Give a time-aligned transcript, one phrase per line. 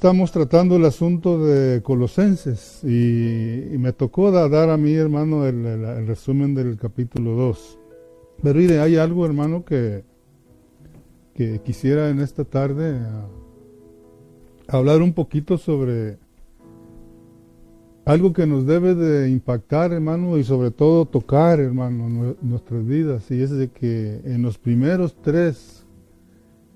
[0.00, 6.54] estamos tratando el asunto de Colosenses y, me tocó dar a mi hermano, el, resumen
[6.54, 7.78] del capítulo 2.
[8.42, 10.02] Pero mire, hay algo, hermano, que,
[11.34, 12.98] que quisiera en esta tarde
[14.68, 16.16] hablar un poquito sobre
[18.06, 23.30] algo que nos debe de impactar, hermano, y sobre todo tocar, hermano, nuestras vidas.
[23.30, 25.84] Y es de que en los primeros tres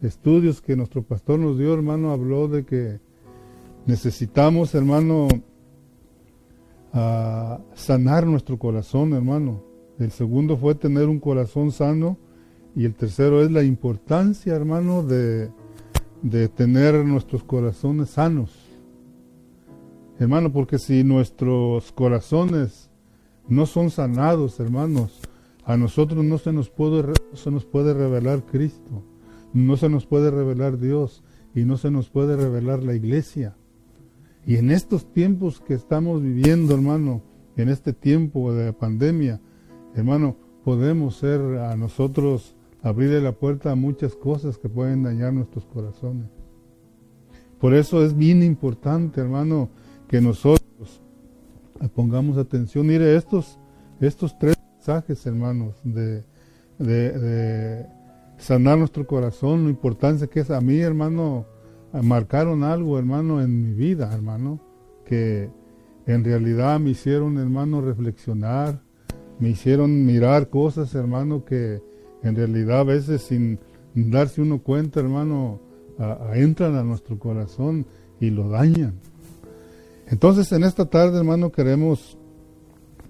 [0.03, 3.04] estudios que nuestro pastor nos dio, hermano, habló de que
[3.87, 5.29] necesitamos, hermano,
[7.75, 9.63] sanar nuestro corazón, hermano.
[9.99, 12.19] El segundo fue tener un corazón sano.
[12.77, 15.51] Y el tercero es la importancia, hermano, de,
[16.23, 18.51] de tener nuestros corazones sanos.
[20.19, 22.91] Hermano, porque si nuestros corazones
[23.49, 25.21] no son sanados, hermanos,
[25.65, 29.03] a nosotros no se nos puede, se nos puede revelar Cristo,
[29.53, 31.23] no se nos puede revelar Dios
[31.55, 33.57] y no se nos puede revelar la iglesia.
[34.47, 37.23] Y en estos tiempos que estamos viviendo, hermano,
[37.57, 39.41] en este tiempo de pandemia,
[39.95, 45.65] hermano, podemos ser a nosotros abrirle la puerta a muchas cosas que pueden dañar nuestros
[45.67, 46.29] corazones.
[47.59, 49.71] Por eso es bien importante, hermano,
[50.09, 51.01] que nosotros
[51.95, 52.87] pongamos atención.
[52.87, 53.59] Mire, estos,
[54.01, 56.25] estos tres mensajes, hermanos, de,
[56.79, 57.87] de,
[58.37, 61.47] sanar nuestro corazón, la importancia que es a mí, hermano,
[62.03, 64.61] marcaron algo, hermano, en mi vida, hermano,
[65.05, 65.51] que
[66.07, 68.83] en realidad me hicieron, hermano, reflexionar,
[69.39, 71.83] me hicieron mirar cosas, hermano, que
[72.23, 73.59] en realidad a veces sin
[73.95, 75.61] darse uno cuenta, hermano,
[76.35, 77.87] entran a nuestro corazón
[78.21, 78.95] y lo dañan.
[80.07, 82.19] Entonces en esta tarde, hermano, queremos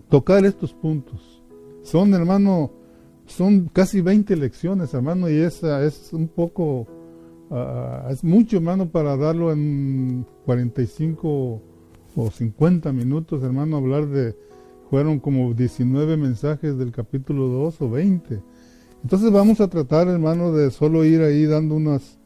[0.09, 1.43] tocar estos puntos.
[1.83, 2.71] Son, hermano,
[3.27, 6.87] son casi 20 lecciones, hermano, y esa es un poco,
[8.11, 11.63] es mucho, hermano, para darlo en 45
[12.17, 14.37] o 50 minutos, hermano, hablar de,
[14.91, 18.41] fueron como 19 mensajes del capítulo 2 o 20.
[19.03, 22.19] Entonces vamos a tratar, hermano, de solo ir ahí dando unas,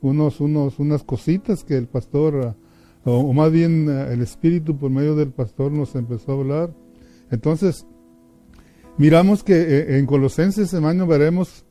[0.00, 2.56] unos, unos, unas cositas que el pastor,
[3.04, 6.74] o, más bien el Espíritu por medio del pastor nos empezó a hablar.
[7.30, 7.86] Entonces,
[8.96, 11.63] miramos que eh, en Colosenses, hermano, veremos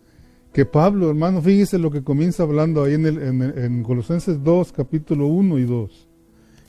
[0.53, 5.25] que Pablo, hermano, fíjese lo que comienza hablando ahí en, en, en Colosenses 2, capítulo
[5.25, 6.09] 1 y 2,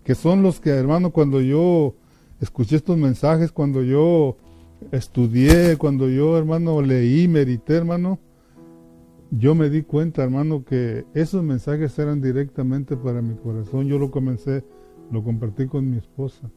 [0.02, 1.94] que son los que, hermano, cuando yo
[2.40, 4.38] escuché estos mensajes, cuando yo
[4.90, 8.18] estudié, cuando yo, hermano, leí, medité, hermano,
[9.30, 13.86] yo me di cuenta, hermano, que esos mensajes eran directamente para mi corazón.
[13.86, 14.64] Yo lo comencé,
[15.10, 16.50] lo compartí con mi esposa.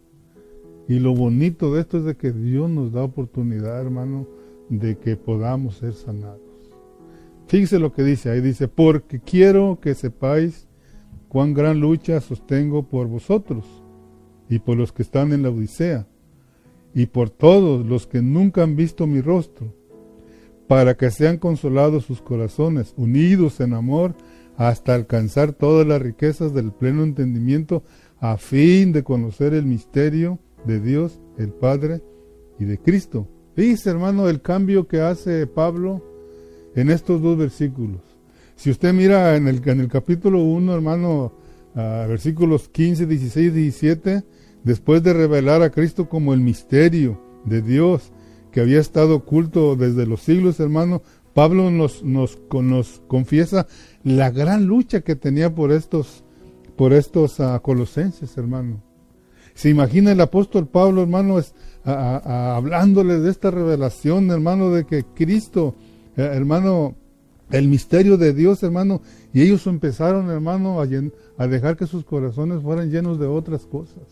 [0.88, 4.28] Y lo bonito de esto es de que Dios nos da oportunidad, hermano,
[4.70, 6.47] de que podamos ser sanados.
[7.48, 10.68] Fíjese lo que dice ahí, dice, porque quiero que sepáis
[11.30, 13.66] cuán gran lucha sostengo por vosotros
[14.50, 16.08] y por los que están en la Odisea
[16.94, 19.74] y por todos los que nunca han visto mi rostro,
[20.68, 24.16] para que sean consolados sus corazones, unidos en amor,
[24.58, 27.84] hasta alcanzar todas las riquezas del pleno entendimiento,
[28.20, 32.02] a fin de conocer el misterio de Dios, el Padre
[32.60, 33.28] y de Cristo.
[33.56, 36.17] Dice, hermano, el cambio que hace Pablo
[36.78, 38.02] en estos dos versículos.
[38.56, 41.34] Si usted mira en el, en el capítulo 1, hermano,
[41.74, 44.24] versículos 15, 16, 17,
[44.64, 48.12] después de revelar a Cristo como el misterio de Dios
[48.52, 51.02] que había estado oculto desde los siglos, hermano,
[51.34, 53.68] Pablo nos, nos, nos confiesa
[54.04, 56.24] la gran lucha que tenía por estos,
[56.76, 58.82] por estos uh, colosenses, hermano.
[59.54, 65.76] Se imagina el apóstol Pablo, hermano, es, hablándole de esta revelación, hermano, de que Cristo,
[66.18, 66.96] eh, hermano,
[67.52, 69.02] el misterio de Dios, hermano,
[69.34, 74.04] y ellos empezaron, hermano, a, dejar que sus corazones fueran llenos de otras cosas.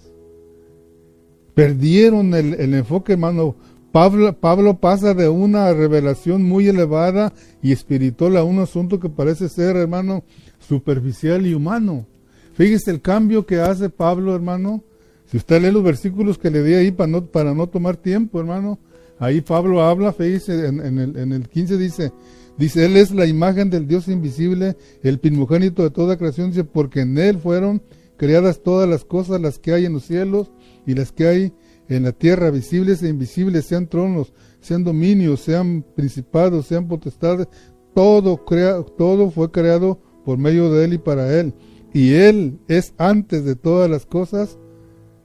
[1.53, 3.55] Perdieron el, enfoque, hermano.
[3.91, 9.49] Pablo, Pablo pasa de una revelación muy elevada y espiritual a un asunto que parece
[9.49, 10.23] ser, hermano,
[10.59, 12.05] superficial y humano.
[12.53, 14.83] Fíjese el cambio que hace Pablo, hermano.
[15.25, 18.39] Si usted lee los versículos que le di ahí para no, para no tomar tiempo,
[18.39, 18.79] hermano,
[19.19, 22.11] ahí Pablo habla, fíjese, en, el, en el 15 dice,
[22.57, 27.01] dice, Él es la imagen del Dios invisible, el primogénito de toda creación, dice, porque
[27.01, 27.81] en Él fueron
[28.17, 30.51] creadas todas las cosas, las que hay en los cielos
[30.85, 31.53] y las que hay
[31.87, 37.47] en la tierra, visibles e invisibles, sean tronos, sean dominios, sean principados, sean potestades,
[37.93, 41.53] todo, crea, todo fue creado por medio de Él y para Él.
[41.93, 44.57] Y Él es antes de todas las cosas,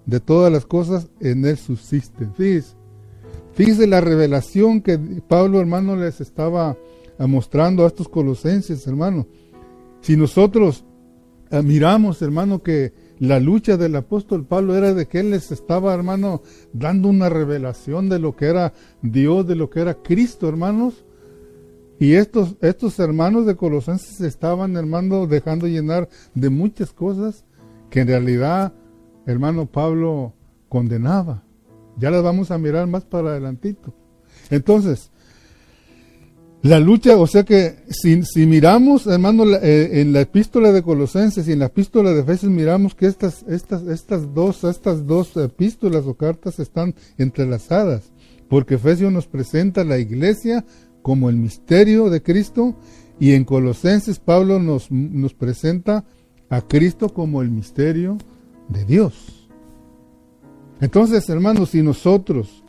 [0.07, 2.35] de todas las cosas en Él subsisten.
[2.35, 2.77] Fíjese,
[3.61, 4.99] fíjese la revelación que
[5.29, 6.79] Pablo, hermano, les estaba
[7.19, 9.27] mostrando a estos colosenses, hermano.
[10.01, 10.87] Si nosotros
[11.51, 15.93] eh, miramos, hermano, que la lucha del apóstol Pablo era de que él les estaba,
[15.93, 16.41] hermano,
[16.73, 18.73] dando una revelación de lo que era
[19.03, 21.05] Dios, de lo que era Cristo, hermanos.
[21.99, 27.45] Y estos, estos hermanos de Colosenses estaban, hermano, dejando llenar de muchas cosas
[27.91, 28.73] que en realidad,
[29.27, 30.33] hermano Pablo
[30.71, 31.45] condenaba.
[31.99, 33.93] Ya las vamos a mirar más para adelantito.
[34.51, 35.11] Entonces,
[36.63, 41.49] la lucha, o sea que si, si miramos, hermano, eh, en la epístola de Colosenses
[41.49, 46.05] y en la epístola de Efesios, miramos que estas, estas, estas, dos, estas dos epístolas
[46.05, 48.13] o cartas están entrelazadas,
[48.51, 50.67] porque Efesios nos presenta la iglesia
[51.01, 52.77] como el misterio de Cristo
[53.19, 56.05] y en Colosenses Pablo nos, nos presenta
[56.51, 58.19] a Cristo como el misterio
[58.69, 59.40] de Dios.
[60.81, 62.65] Entonces, hermanos, si nosotros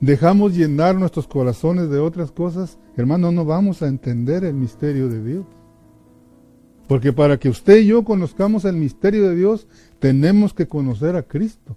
[0.00, 5.22] dejamos llenar nuestros corazones de otras cosas, hermano, no vamos a entender el misterio de
[5.22, 5.46] Dios.
[6.88, 9.66] Porque para que usted y yo conozcamos el misterio de Dios,
[9.98, 11.76] tenemos que conocer a Cristo.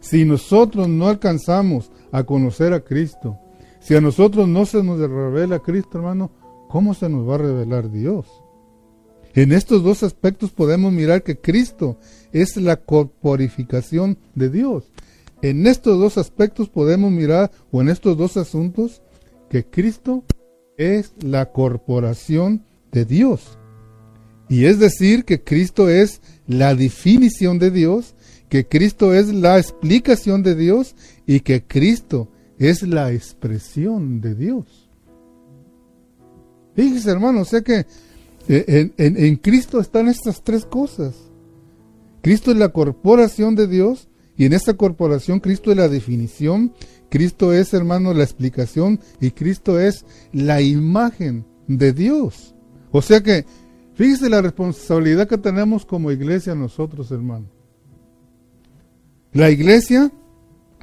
[0.00, 3.38] Si nosotros no alcanzamos a conocer a Cristo,
[3.80, 6.30] si a nosotros no se nos revela Cristo, hermano,
[6.68, 8.26] ¿cómo se nos va a revelar Dios?
[9.38, 11.96] En estos dos aspectos podemos mirar que Cristo
[12.32, 14.90] es la corporificación de Dios.
[15.42, 19.00] En estos dos aspectos podemos mirar, o en estos dos asuntos,
[19.48, 20.24] que Cristo
[20.76, 23.56] es la corporación de Dios.
[24.48, 28.16] Y es decir, que Cristo es la definición de Dios,
[28.48, 30.96] que Cristo es la explicación de Dios
[31.28, 34.90] y que Cristo es la expresión de Dios.
[36.74, 37.86] Fíjese, hermano, o sea que
[38.48, 41.14] eh, en, Cristo están estas tres cosas.
[42.22, 46.72] Cristo es la corporación de Dios, y en esta corporación Cristo es la definición,
[47.10, 52.54] Cristo es, hermano, la explicación y Cristo es la imagen de Dios.
[52.90, 53.44] O sea que,
[53.94, 57.46] fíjese la responsabilidad que tenemos como iglesia nosotros, hermano.
[59.32, 60.10] La iglesia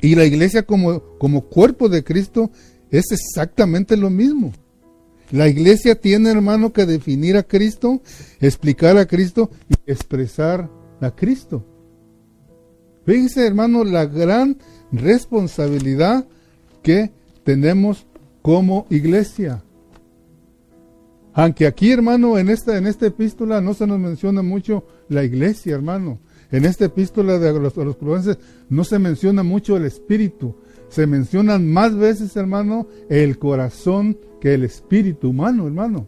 [0.02, 2.52] y la iglesia como cuerpo de Cristo
[2.92, 4.52] es exactamente lo mismo.
[5.32, 8.02] La iglesia tiene, hermano, que definir a Cristo,
[8.40, 10.70] explicar a Cristo y expresar
[11.02, 11.66] a Cristo.
[13.06, 14.58] Fíjense, hermano, la gran
[14.92, 16.26] responsabilidad
[16.82, 17.12] que
[17.44, 18.06] tenemos
[18.42, 19.64] como iglesia.
[21.34, 25.76] Aunque aquí, hermano, en esta, en esta epístola no se nos menciona mucho la iglesia,
[25.76, 26.20] hermano.
[26.52, 28.38] En esta epístola de los, los
[28.70, 30.56] no se menciona mucho el espíritu.
[30.96, 36.08] Se mencionan más veces, hermano, el corazón que el espíritu humano, hermano.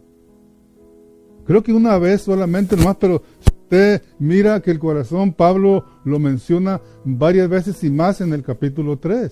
[1.44, 6.80] Creo que una vez solamente nomás, pero usted mira que el corazón, Pablo lo menciona
[7.04, 9.30] varias veces y más en el capítulo 3.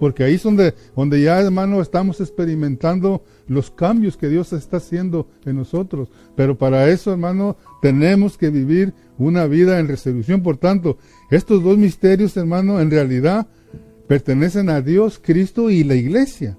[0.00, 5.28] Porque ahí es donde, donde ya, hermano, estamos experimentando los cambios que Dios está haciendo
[5.44, 6.08] en nosotros.
[6.34, 10.42] Pero para eso, hermano, tenemos que vivir una vida en resolución.
[10.42, 10.96] Por tanto,
[11.30, 13.48] estos dos misterios, hermano, en realidad
[14.12, 16.58] pertenecen a Dios, Cristo y la iglesia.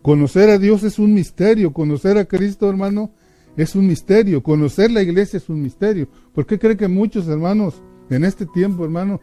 [0.00, 1.74] Conocer a Dios es un misterio.
[1.74, 3.12] Conocer a Cristo, hermano,
[3.58, 4.42] es un misterio.
[4.42, 6.08] Conocer la iglesia es un misterio.
[6.34, 9.20] ¿Por qué cree que muchos hermanos en este tiempo, hermano,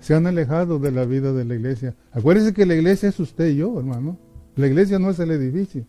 [0.00, 1.96] se han alejado de la vida de la iglesia?
[2.12, 4.18] Acuérdense que la iglesia es usted y yo, hermano.
[4.54, 5.86] La iglesia no es el edificio.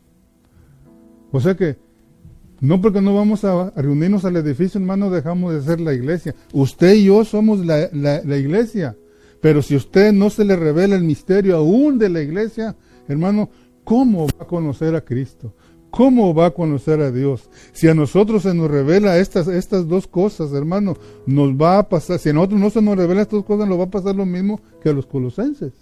[1.34, 1.76] O sea que
[2.62, 6.34] no porque no vamos a reunirnos al edificio, hermano, dejamos de ser la iglesia.
[6.54, 8.96] Usted y yo somos la, la iglesia.
[9.42, 12.76] Pero si usted no se le revela el misterio aún de la iglesia,
[13.08, 13.50] hermano,
[13.84, 15.54] ¿cómo va a conocer a Cristo?
[15.90, 17.50] ¿Cómo va a conocer a Dios?
[17.72, 22.20] Si a nosotros se nos revela estas, estas dos cosas, hermano, nos va a pasar,
[22.20, 24.26] si a nosotros no se nos revela estas dos cosas, nos va a pasar lo
[24.26, 25.74] mismo que a los colosenses.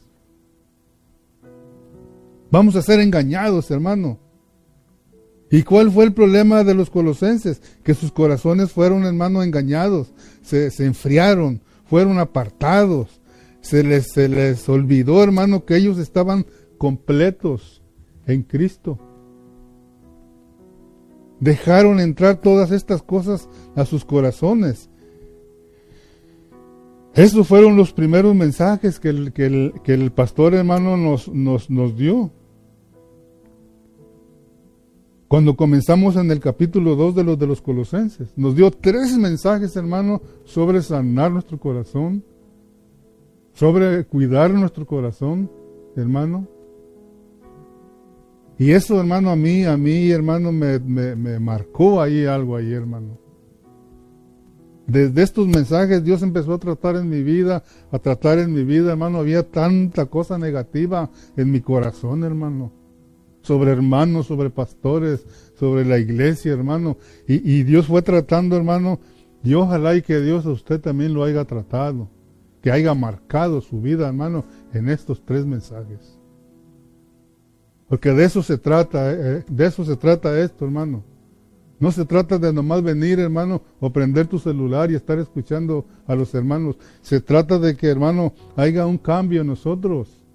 [2.52, 4.20] Vamos a ser engañados, hermano.
[5.50, 7.62] ¿Y cuál fue el problema de los colosenses?
[7.84, 13.20] Que sus corazones fueron, hermano, engañados, se, se enfriaron, fueron apartados,
[13.66, 16.46] se les, se les olvidó, hermano, que ellos estaban
[16.78, 17.82] completos
[18.26, 19.00] en Cristo
[21.40, 24.90] dejaron entrar todas estas cosas a sus corazones.
[27.14, 31.70] Esos fueron los primeros mensajes que el, que el, que el pastor hermano nos, nos,
[31.70, 32.32] nos dio.
[35.28, 39.76] Cuando comenzamos en el capítulo 2 de los de los colosenses, nos dio tres mensajes,
[39.76, 42.24] hermano, sobre sanar nuestro corazón,
[43.56, 45.50] sobre cuidar nuestro corazón,
[45.96, 46.48] hermano,
[48.58, 50.80] y eso, hermano, a mí, a mí, hermano, me,
[51.40, 53.18] marcó ahí algo ahí, hermano.
[54.88, 58.92] Desde estos mensajes Dios empezó a tratar en mi vida, a tratar en mi vida,
[58.92, 59.18] hermano.
[59.18, 62.72] Había tanta cosa negativa en mi corazón, hermano.
[63.42, 66.98] sobre hermanos, sobre pastores, sobre la iglesia, hermano.
[67.28, 69.00] Y, y Dios fue tratando, hermano,
[69.44, 72.10] y ojalá y que Dios a usted también lo haya tratado,
[72.66, 74.44] que haya marcado su vida, hermano,
[74.74, 76.18] en estos tres mensajes.
[77.88, 81.04] Porque de eso se trata, eh, eh, de eso se trata esto, hermano.
[81.80, 86.16] No se trata de nomás venir, hermano, o prender tu celular y estar escuchando a
[86.16, 86.78] los hermanos.
[87.04, 90.26] Se trata de que, hermano, haya un cambio en nosotros.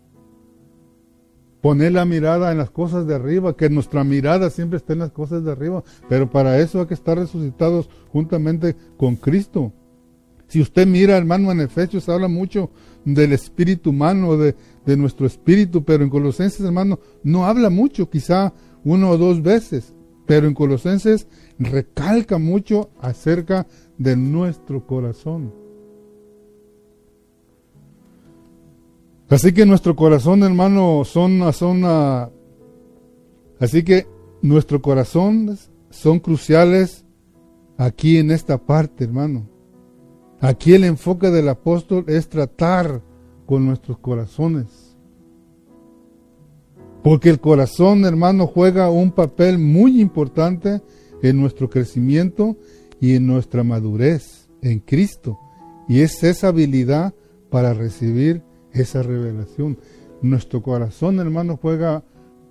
[1.61, 5.11] Poner la mirada en las cosas de arriba, que nuestra mirada siempre esté en las
[5.11, 5.83] cosas de arriba.
[6.09, 9.73] Pero para eso hay que estar resucitados juntamente con Cristo.
[10.51, 12.71] Si usted mira, hermano, en Efesios habla mucho
[13.05, 14.57] del espíritu humano, de,
[14.97, 18.53] nuestro espíritu, pero en Colosenses, hermano, no habla mucho, quizá
[18.83, 19.95] uno o dos veces,
[20.27, 25.55] pero en Colosenses recalca mucho acerca de nuestro corazón.
[29.29, 31.85] Así que nuestro corazón, hermano, son, son
[33.61, 34.09] así que
[34.43, 35.57] nuestro corazón
[35.91, 37.05] son cruciales
[37.79, 39.50] aquí en esta parte, hermano.
[40.41, 43.03] Aquí el enfoque del apóstol es tratar
[43.45, 44.97] con nuestros corazones.
[47.03, 50.81] Porque el corazón, hermano, juega un papel muy importante
[51.23, 52.57] en nuestro crecimiento
[53.01, 55.39] y en nuestra madurez en Cristo.
[55.89, 57.15] Y es esa habilidad
[57.51, 58.43] para recibir
[58.73, 59.79] esa revelación.
[60.23, 62.05] Nuestro corazón, hermano, juega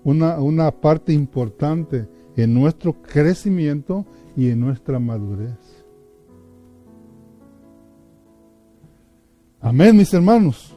[0.04, 4.06] una, una parte importante en nuestro crecimiento
[4.36, 5.79] y en nuestra madurez.
[9.62, 10.76] Amén, mis hermanos.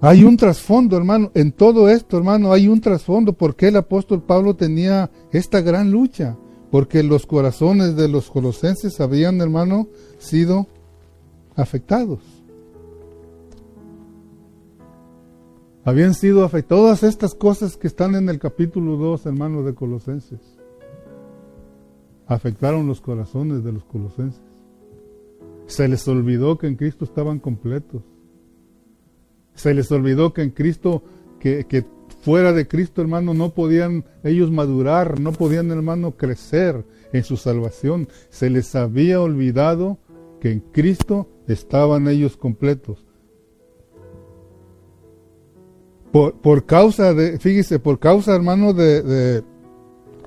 [0.00, 1.30] Hay un trasfondo, hermano.
[1.34, 3.32] En todo esto, hermano, hay un trasfondo.
[3.32, 6.36] ¿Por qué el apóstol Pablo tenía esta gran lucha?
[6.70, 10.66] Porque los corazones de los colosenses habían, hermano, sido
[11.56, 12.20] afectados.
[15.84, 16.84] Habían sido afectados.
[16.84, 20.40] Todas estas cosas que están en el capítulo 2, hermano, de Colosenses,
[22.26, 24.43] afectaron los corazones de los colosenses.
[25.66, 28.02] Se les olvidó que en Cristo estaban completos.
[29.54, 31.02] Se les olvidó que en Cristo,
[31.38, 31.86] que, que
[32.22, 38.08] fuera de Cristo, hermano, no podían ellos madurar, no podían, hermano, crecer en su salvación.
[38.30, 39.98] Se les había olvidado
[40.40, 43.04] que en Cristo estaban ellos completos.
[46.12, 49.42] Por, por causa de, fíjese, por causa, hermano, de,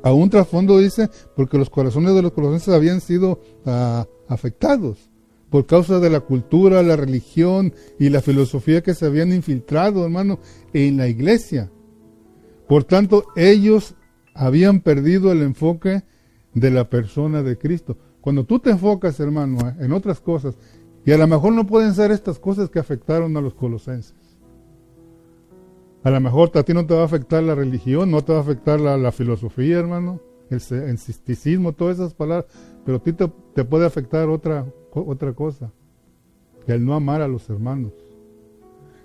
[0.03, 5.09] a un trasfondo dice, porque los corazones de los colosenses habían sido uh, afectados
[5.49, 10.39] por causa de la cultura, la religión y la filosofía que se habían infiltrado, hermano,
[10.73, 11.71] en la iglesia.
[12.67, 13.95] Por tanto, ellos
[14.33, 16.03] habían perdido el enfoque
[16.53, 17.97] de la persona de Cristo.
[18.19, 20.57] Cuando tú te enfocas, hermano, en otras cosas,
[21.05, 24.15] y a lo mejor no pueden ser estas cosas que afectaron a los colosenses.
[26.03, 28.39] A lo mejor a ti no te va a afectar la religión, no te va
[28.39, 32.45] a afectar la, filosofía, hermano, el, el todas esas palabras,
[32.85, 35.71] pero a ti te, puede afectar otra, otra cosa,
[36.67, 37.93] el no amar a los hermanos.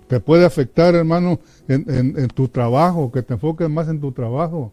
[0.07, 4.71] Te puede afectar, hermano, en, tu trabajo, que te enfoques más en tu trabajo.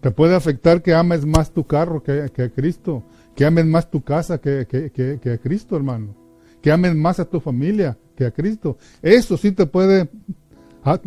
[0.00, 3.02] Te puede afectar que ames más tu carro que, a Cristo,
[3.34, 6.26] que ames más tu casa que, que a Cristo, hermano
[6.66, 8.76] que amen más a tu familia que a Cristo.
[9.00, 10.08] Eso sí te puede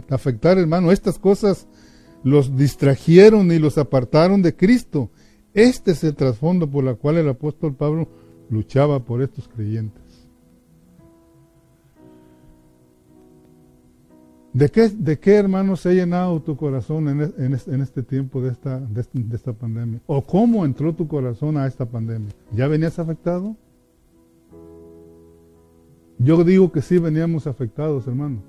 [0.10, 0.90] afectar, hermano.
[0.90, 1.68] Estas cosas
[2.24, 5.10] los distrajeron y los apartaron de Cristo.
[5.54, 8.08] Este es el trasfondo por el cual el apóstol Pablo
[8.50, 10.04] luchaba por estos creyentes.
[14.52, 18.50] ¿De qué, de qué hermano, se ha llenado tu corazón en, en, este tiempo de
[18.50, 20.02] esta, de esta pandemia?
[20.08, 22.34] ¿O cómo entró tu corazón a esta pandemia?
[22.52, 23.56] ¿Ya venías afectado?
[26.18, 28.42] Yo digo que sí veníamos afectados, hermano.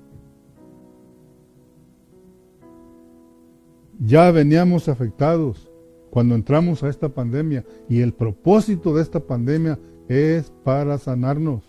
[4.03, 5.69] Ya veníamos afectados
[6.09, 9.77] cuando entramos a esta pandemia y el propósito de esta pandemia
[10.09, 11.63] es para sanarnos,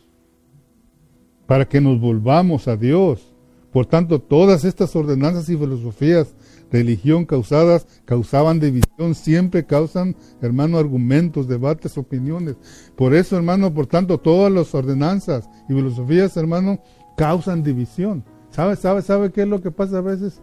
[1.47, 3.35] para que nos volvamos a Dios.
[3.71, 6.35] Por tanto, todas estas ordenanzas y filosofías
[6.71, 12.57] religión causadas, causaban división, siempre causan, hermano, argumentos, debates, opiniones.
[12.97, 16.81] Por eso, hermano, por tanto, todas las ordenanzas y filosofías, hermano,
[17.15, 18.25] causan división.
[18.49, 20.41] ¿Sabe, sabe, sabe qué es lo que pasa a veces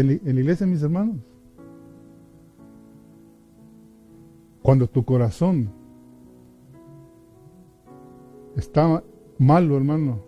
[0.00, 1.16] en, la iglesia, mis hermanos?
[4.62, 5.70] Cuando tu corazón
[8.56, 9.02] está
[9.38, 10.20] malo, hermano,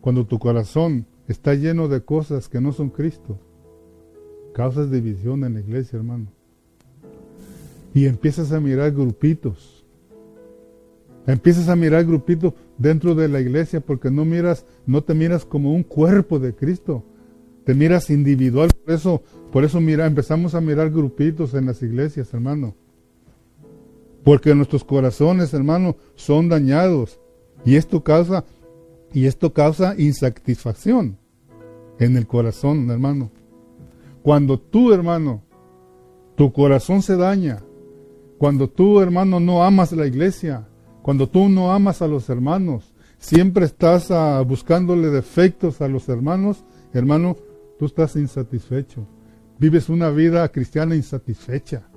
[0.00, 3.38] cuando tu corazón está lleno de cosas que no son Cristo,
[4.52, 6.26] causas división en la iglesia, hermano.
[7.94, 9.84] Y empiezas a mirar grupitos.
[11.26, 15.74] Empiezas a mirar grupitos dentro de la iglesia porque no miras, no te miras como
[15.74, 17.04] un cuerpo de Cristo.
[17.68, 19.22] Te miras individual, por eso,
[19.52, 22.74] por eso mira, empezamos a mirar grupitos en las iglesias, hermano.
[24.24, 27.20] Porque nuestros corazones, hermano, son dañados.
[27.66, 28.46] Y esto causa,
[29.12, 31.18] y esto causa insatisfacción
[31.98, 33.30] en el corazón, hermano.
[34.22, 35.42] Cuando tú, hermano,
[36.36, 37.62] tu corazón se daña,
[38.38, 40.66] cuando tú, hermano, no amas la iglesia,
[41.02, 46.64] cuando tú no amas a los hermanos, siempre estás ah, buscándole defectos a los hermanos,
[46.94, 47.36] hermano,
[47.78, 49.06] tú estás insatisfecho.
[49.58, 51.88] Vives una vida cristiana insatisfecha,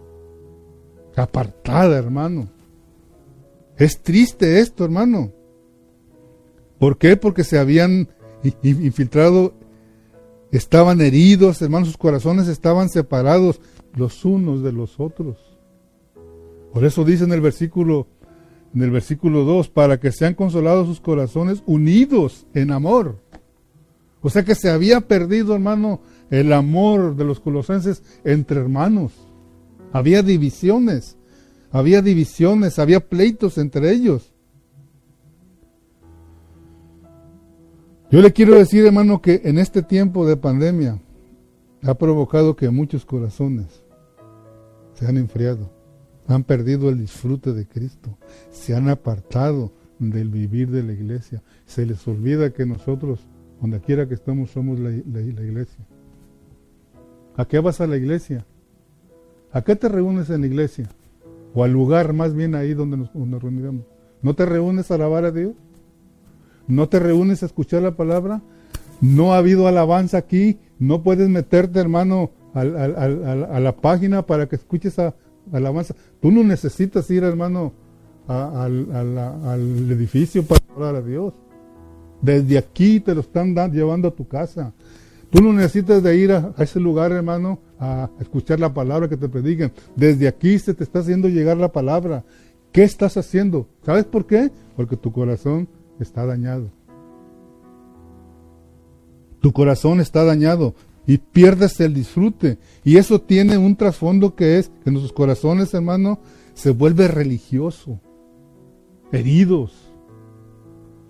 [1.16, 2.50] apartada, hermano.
[3.78, 5.32] Es triste esto, hermano.
[6.80, 7.18] ¿Por qué?
[7.18, 8.10] Porque se habían
[8.64, 9.54] infiltrado,
[10.52, 13.62] estaban heridos, hermano, sus corazones estaban separados
[13.96, 15.38] los unos de los otros.
[16.74, 18.08] Por eso dice en el versículo
[18.74, 23.18] en el versículo 2, para que sean consolados sus corazones unidos en amor.
[24.22, 29.14] O sea que se había perdido, hermano, el amor de los colosenses entre hermanos.
[29.92, 31.18] Había divisiones,
[31.72, 34.32] había divisiones, había pleitos entre ellos.
[38.12, 41.00] Yo le quiero decir, hermano, que en este tiempo de pandemia
[41.84, 43.84] ha provocado que muchos corazones
[44.94, 45.72] se han enfriado,
[46.28, 48.18] han perdido el disfrute de Cristo,
[48.52, 51.42] se han apartado del vivir de la iglesia.
[51.66, 53.20] Se les olvida que nosotros
[53.62, 55.86] donde quiera que estamos somos la, iglesia.
[57.38, 58.44] ¿A qué vas a la iglesia?
[59.52, 60.90] ¿A qué te reúnes en la iglesia?
[61.54, 63.86] O al lugar más bien ahí donde nos, reunimos.
[64.24, 65.54] ¿No te reúnes a alabar a Dios?
[66.68, 68.42] ¿No te reúnes a escuchar la palabra?
[69.00, 70.58] ¿No ha habido alabanza aquí?
[70.80, 75.14] ¿No puedes meterte, hermano, a, la página para que escuches a,
[75.52, 75.96] alabanza?
[76.20, 77.74] Tú no necesitas ir, hermano,
[78.28, 81.34] al edificio para orar a Dios.
[82.22, 84.74] Desde aquí te lo están llevando a tu casa.
[85.30, 89.30] Tú no necesitas de ir a, ese lugar, hermano, a escuchar la palabra que te
[89.30, 89.72] prediquen.
[89.96, 92.24] Desde aquí se te está haciendo llegar la palabra.
[92.72, 93.68] ¿Qué estás haciendo?
[93.86, 94.52] ¿Sabes por qué?
[94.76, 95.68] Porque tu corazón
[96.00, 96.70] está dañado.
[99.40, 100.76] Tu corazón está dañado
[101.08, 102.60] y pierdes el disfrute.
[102.84, 106.20] Y eso tiene un trasfondo que es que nuestros corazones, hermano,
[106.54, 108.00] se vuelve religioso,
[109.12, 109.91] heridos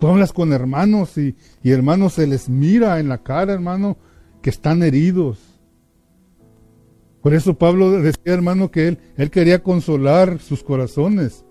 [0.02, 3.98] Tú hablas con hermanos y, hermanos se les mira en la cara, hermano,
[4.42, 5.38] que están heridos.
[7.22, 11.44] Por eso Pablo decía, hermano, que él, él quería consolar sus corazones,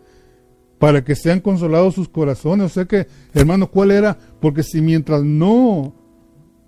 [0.80, 2.66] para que sean consolados sus corazones.
[2.66, 4.18] O sea que, hermano, ¿cuál era?
[4.42, 5.96] Porque si mientras no,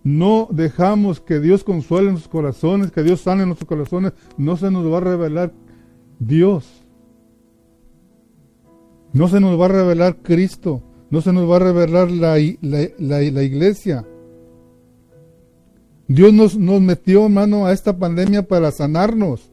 [0.06, 4.90] no dejamos que Dios consuele nuestros corazones, que Dios sane nuestros corazones, no se nos
[4.90, 5.52] va a revelar
[6.18, 6.86] Dios.
[9.12, 10.82] No se nos va a revelar Cristo
[11.14, 14.04] no se nos va a revelar la, iglesia.
[16.08, 19.52] Dios nos, nos metió mano a esta pandemia para sanarnos,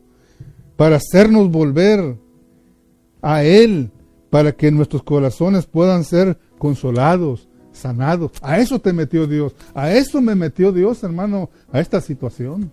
[0.77, 2.17] para hacernos volver
[3.21, 3.91] a Él,
[4.31, 8.31] para que nuestros corazones puedan ser consolados, sanados.
[8.41, 12.73] A eso te metió Dios, a eso me metió Dios, hermano, a esta situación.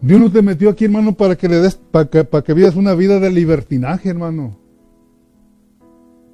[0.00, 2.74] Dios no te metió aquí, hermano, para que le des, para que, para que vivas
[2.74, 4.59] una vida de libertinaje, hermano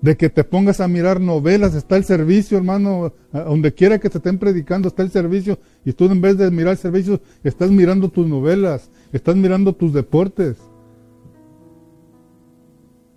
[0.01, 4.19] de que te pongas a mirar novelas, está el servicio, hermano, donde quiera que te
[4.19, 8.09] estén predicando, está el servicio, y tú en vez de mirar el servicio, estás mirando
[8.09, 10.57] tus novelas, estás mirando tus deportes.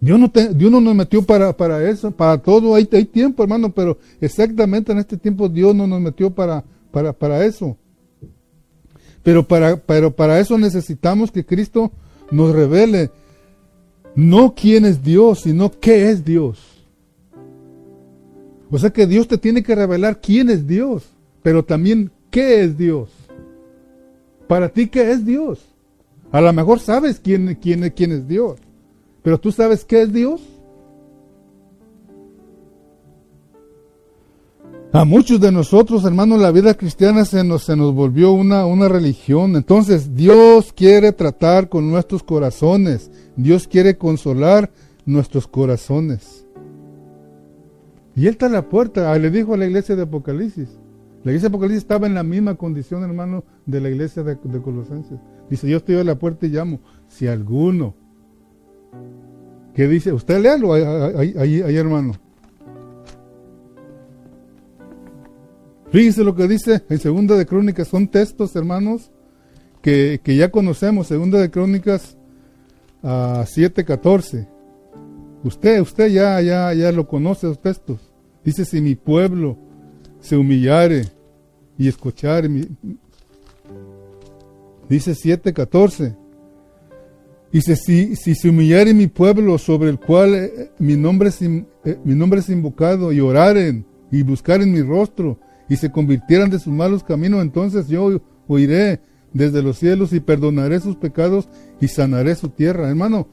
[0.02, 3.72] Dios no, Dios no nos metió para, para eso, para todo, hay, hay tiempo, hermano,
[3.72, 7.76] pero exactamente en este tiempo Dios no nos metió para, para, para eso.
[9.22, 11.92] Pero para, pero para eso necesitamos que Cristo
[12.32, 13.12] nos revele
[14.20, 16.60] no quién es Dios, sino qué es Dios.
[18.70, 21.10] O sea que Dios te tiene que revelar quién es Dios,
[21.42, 23.10] pero también qué es Dios.
[24.48, 25.60] Para ti, ¿qué es Dios?
[26.32, 28.60] A lo mejor sabes quién, quién, quién es Dios,
[29.24, 30.42] pero tú sabes qué es Dios.
[34.92, 38.88] A muchos de nosotros, hermanos, la vida cristiana se nos, se nos volvió una, una
[38.88, 39.56] religión.
[39.56, 43.12] Entonces, Dios quiere tratar con nuestros corazones.
[43.36, 44.72] Dios quiere consolar
[45.06, 46.48] nuestros corazones.
[48.16, 49.12] Y Él está a la puerta.
[49.12, 50.70] Ah, le dijo a la iglesia de Apocalipsis.
[51.24, 55.20] La iglesia de Apocalipsis estaba en la misma condición, hermano, de la iglesia de, Colosenses.
[55.52, 56.80] Dice, yo estoy a la puerta y llamo.
[57.08, 57.94] Si alguno.
[59.76, 60.12] ¿Qué dice?
[60.14, 62.14] Usted léalo ahí, ahí hermano.
[65.92, 69.12] Fíjense lo que dice en Segunda de Crónicas, son textos, hermanos,
[69.82, 72.16] que, ya conocemos, Segunda de Crónicas
[73.02, 74.48] a 7:14.
[75.44, 78.00] Usted, usted ya, ya, ya lo conoce los textos.
[78.44, 79.58] Dice, si mi pueblo,
[80.20, 81.06] se humillare
[81.78, 82.68] y escuchare mi,
[84.90, 86.16] dice 7:14
[87.52, 91.66] Dice, si, si se humillare mi pueblo sobre el cual eh, mi, nombre es, eh,
[92.04, 96.74] mi nombre es invocado y oraren y buscaren mi rostro y se convirtieran de sus
[96.74, 99.00] malos caminos, entonces yo oiré
[99.34, 101.48] desde los cielos y perdonaré sus pecados
[101.80, 102.90] y sanaré su tierra.
[102.90, 103.28] Hermano,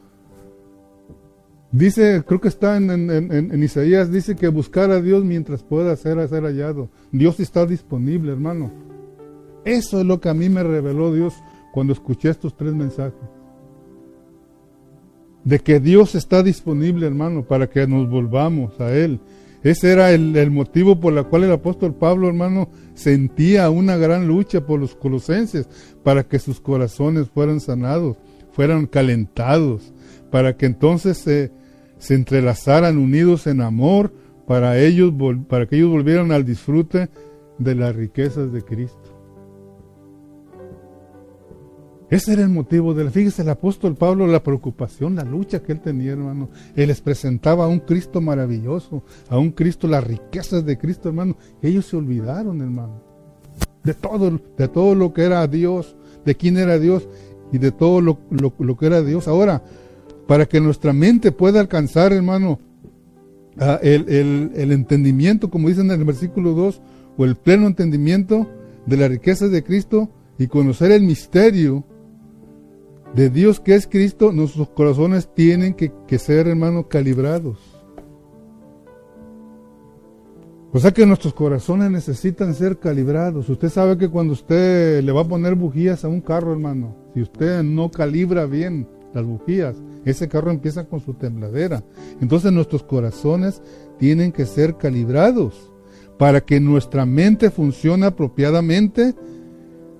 [1.73, 6.45] dice, creo que está en, Isaías, dice que buscar a Dios mientras pueda ser, ser
[6.45, 6.91] hallado.
[7.11, 8.71] Dios está disponible, hermano.
[9.65, 11.35] Eso es lo que a mí me reveló Dios
[11.73, 13.37] cuando escuché estos tres mensajes
[15.47, 19.21] de que Dios está disponible, hermano, para que nos volvamos a Él.
[19.67, 24.65] Ese era el, motivo por el cual el apóstol Pablo, hermano, sentía una gran lucha
[24.65, 25.69] por los colosenses,
[26.05, 28.17] para que sus corazones fueran sanados,
[28.53, 29.93] fueran calentados,
[30.31, 31.51] para que entonces se,
[31.99, 34.13] se entrelazaran unidos en amor,
[34.47, 35.13] para, ellos,
[35.49, 37.09] para que ellos volvieran al disfrute
[37.59, 39.06] de las riquezas de Cristo.
[42.09, 45.73] Ese era el motivo de la, fíjese el apóstol Pablo, la preocupación, la lucha que
[45.73, 46.51] él tenía, hermano.
[46.77, 51.37] Él les presentaba a un Cristo maravilloso, a un Cristo, las riquezas de Cristo, hermano.
[51.63, 53.03] Ellos se olvidaron, hermano,
[53.83, 57.09] de todo, de todo lo que era Dios, de quién era Dios
[57.53, 59.27] y de todo lo, que era Dios.
[59.27, 59.65] Ahora,
[60.29, 62.61] para que nuestra mente pueda alcanzar, hermano,
[63.83, 66.83] el, el, el entendimiento, como dicen en el versículo 2,
[67.17, 68.47] o el pleno entendimiento
[68.87, 71.85] de las riquezas de Cristo y conocer el misterio
[73.17, 77.57] de Dios que es Cristo, nuestros corazones tienen que, ser, hermano, calibrados.
[80.71, 83.49] O sea que nuestros corazones necesitan ser calibrados.
[83.49, 87.23] Usted sabe que cuando usted le va a poner bujías a un carro, hermano, si
[87.23, 91.83] usted no calibra bien las bujías, ese carro empieza con su tembladera.
[92.21, 93.63] Entonces nuestros corazones
[93.99, 95.73] tienen que ser calibrados
[96.19, 99.15] para que nuestra mente funcione apropiadamente.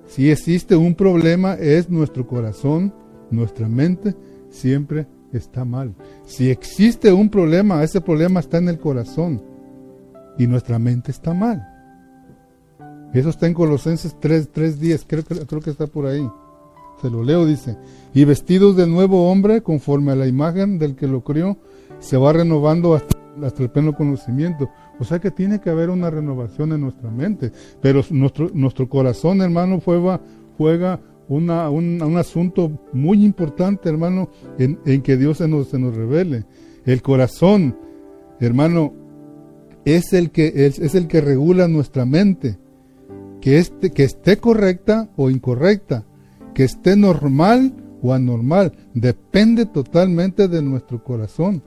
[0.05, 2.93] Si existe un problema es nuestro corazón
[3.31, 4.15] nuestra mente
[4.49, 5.93] siempre está mal.
[6.25, 9.41] Si existe un problema, ese problema está en el corazón
[10.37, 11.73] y nuestra mente está mal.
[13.13, 16.29] Eso está en Colosenses 3, 3 creo, creo que está por ahí.
[17.01, 17.77] Se lo leo, dice,
[18.13, 21.57] y vestidos del nuevo hombre, conforme a la imagen del que lo crió,
[21.99, 24.69] se va renovando hasta, hasta el pleno conocimiento.
[24.99, 27.51] O sea que tiene que haber una renovación en nuestra mente.
[27.81, 30.19] Pero nuestro, nuestro corazón, hermano, juega,
[30.57, 36.45] juega una, un, asunto muy importante, hermano, en, que Dios se nos, se nos revele.
[36.85, 37.77] El corazón,
[38.39, 38.93] hermano,
[39.85, 42.57] es el que, es, es el que regula nuestra mente.
[43.41, 46.05] Que, este, que esté correcta o incorrecta,
[46.53, 51.61] que esté normal o anormal, depende totalmente de nuestro corazón.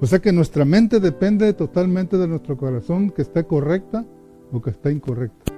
[0.00, 4.04] O sea que nuestra mente depende totalmente de nuestro corazón, que esté correcta
[4.50, 5.51] o que esté incorrecta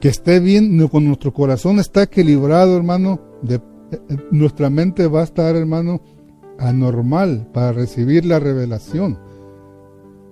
[0.00, 3.58] que esté bien, con nuestro corazón está equilibrado, hermano, eh,
[4.30, 6.00] nuestra mente va a estar, hermano,
[6.58, 9.18] anormal para recibir la revelación.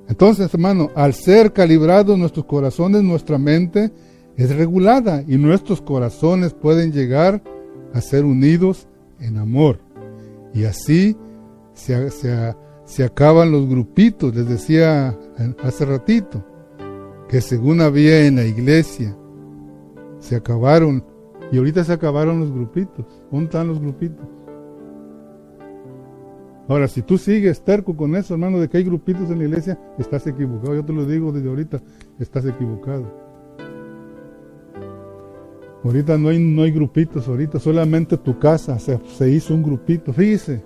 [0.09, 3.91] Entonces, hermano, al ser calibrados nuestros corazones, nuestra mente
[4.37, 7.43] es regulada y nuestros corazones pueden llegar
[7.95, 8.87] a ser unidos
[9.21, 9.81] en amor.
[10.53, 11.17] Y así
[11.73, 15.17] se, se, se acaban los grupitos, les decía
[15.63, 16.45] hace ratito,
[17.29, 19.17] que según había en la iglesia,
[20.25, 21.05] se acabaron.
[21.53, 23.05] Y ahorita se acabaron los grupitos.
[23.31, 24.27] ¿Dónde están los grupitos?
[26.67, 29.79] Ahora, si tú sigues terco con eso, hermano, de que hay grupitos en la iglesia,
[29.99, 30.75] estás equivocado.
[30.75, 31.83] Yo te lo digo desde ahorita,
[32.19, 33.05] estás equivocado.
[35.85, 40.15] Ahorita no hay, no hay grupitos, ahorita solamente tu casa se, se hizo un grupito.
[40.15, 40.65] Fíjese,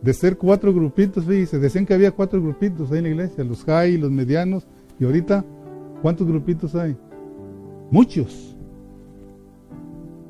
[0.00, 3.62] de ser cuatro grupitos, fíjese, decían que había cuatro grupitos ahí en la iglesia, los
[3.64, 4.66] high, los medianos,
[4.98, 5.44] y ahorita,
[6.00, 6.96] ¿cuántos grupitos hay?
[7.90, 8.55] Muchos.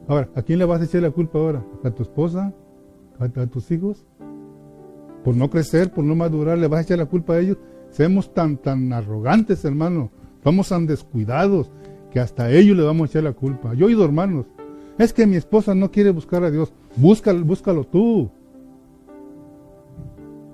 [0.09, 1.64] Ahora, ¿a quién le vas a echar la culpa ahora?
[1.83, 2.53] ¿A tu esposa?
[3.19, 4.05] ¿A, tus hijos?
[5.25, 7.57] Por no crecer, por no madurar, le vas a echar la culpa a ellos.
[7.90, 10.11] Seamos tan, tan arrogantes, hermano.
[10.45, 11.71] Vamos tan descuidados
[12.12, 13.75] que hasta a ellos le vamos a echar la culpa.
[13.75, 14.47] Yo he oído, hermanos,
[14.99, 16.73] es que mi esposa no quiere buscar a Dios.
[16.97, 18.31] Búscalo, búscalo tú.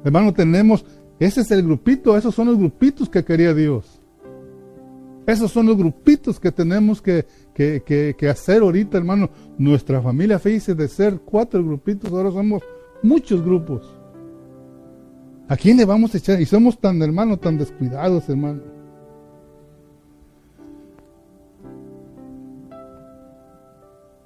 [0.02, 0.84] Hermano, tenemos,
[1.18, 3.91] ese es el grupito, esos son los grupitos que quería Dios.
[5.26, 9.30] Esos son los grupitos que tenemos que, que, hacer ahorita, hermano.
[9.56, 12.62] Nuestra familia, fíjese, de ser cuatro grupitos, ahora somos
[13.02, 13.82] muchos grupos.
[15.48, 16.40] ¿A quién le vamos a echar?
[16.40, 18.62] Y somos tan, hermanos, tan descuidados, hermano.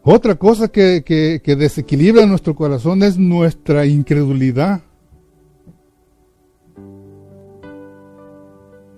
[0.08, 4.82] Otra cosa que, que, desequilibra nuestro corazón es nuestra incredulidad.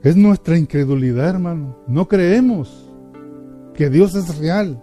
[0.09, 1.77] Es nuestra incredulidad, hermano.
[1.87, 2.90] No creemos
[3.75, 4.83] que Dios es real.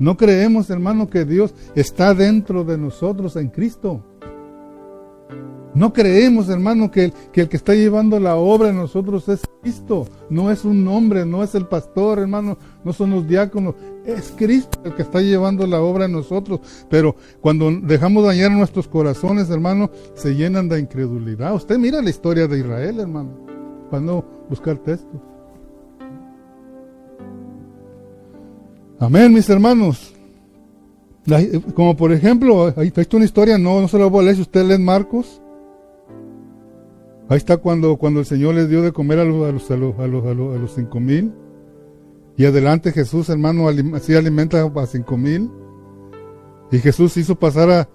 [0.00, 4.02] No creemos, hermano, que Dios está dentro de nosotros en Cristo.
[5.74, 10.08] No creemos, hermano, que el, que está llevando la obra en nosotros es Cristo.
[10.28, 13.76] No es un hombre, no es el pastor, hermano, no son los diáconos.
[14.04, 16.58] Es Cristo el que está llevando la obra en nosotros.
[16.88, 21.54] Pero cuando dejamos dañar nuestros corazones, hermano, se llenan de incredulidad.
[21.54, 23.50] Usted mira la historia de Israel, hermano,
[23.90, 25.20] para no buscar textos.
[28.98, 30.14] Amén, mis hermanos.
[31.74, 34.42] como por ejemplo, ahí está una historia, no, no se la voy a leer si
[34.42, 35.40] usted lee Marcos.
[37.28, 39.76] Ahí está cuando, cuando el Señor les dio de comer a los, a los, a
[39.76, 41.32] los, a los, a los, cinco mil.
[42.36, 45.50] Y adelante Jesús, hermano, así alimenta a cinco mil.
[46.72, 47.88] Y Jesús hizo pasar a,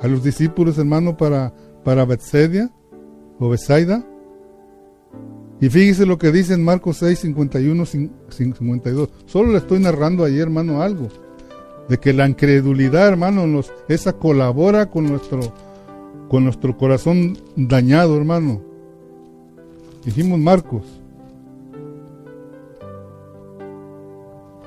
[0.00, 1.52] a los discípulos, hermano, para,
[1.84, 4.04] para o Bethsaida.
[5.60, 7.84] Y fíjese lo que dice en Marcos 6, 51,
[8.30, 9.08] 52.
[9.26, 11.08] Solo le estoy narrando ahí, hermano, algo.
[11.88, 15.40] De que la incredulidad, hermano, esa colabora con nuestro
[16.30, 18.62] con nuestro corazón dañado, hermano.
[20.04, 20.84] Dijimos Marcos.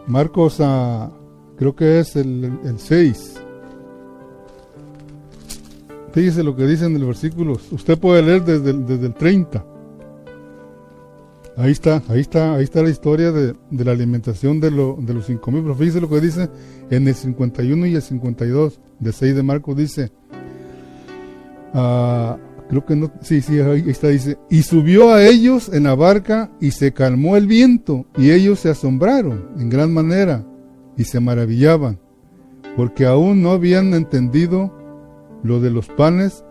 [0.05, 1.09] Marcos, a,
[1.55, 3.41] creo que es el, 6.
[6.11, 7.57] Fíjese lo que dice en el versículo.
[7.71, 9.65] Usted puede leer desde el, desde el 30.
[11.55, 15.27] Ahí está, ahí está, ahí está la historia de, la alimentación de, lo, de los
[15.27, 15.61] 5000.
[15.61, 16.49] Pero fíjese lo que dice
[16.89, 19.77] en el 51 y el 52 de 6 de Marcos.
[19.77, 20.11] Dice:
[21.73, 22.37] Ah,
[22.69, 26.51] creo que no, sí, sí, ahí está, dice, y subió a ellos en la barca
[26.59, 30.45] y se calmó el viento y ellos se asombraron en gran manera
[30.97, 31.99] y se maravillaban,
[32.75, 34.71] porque aún no habían entendido
[35.43, 36.45] lo de los panes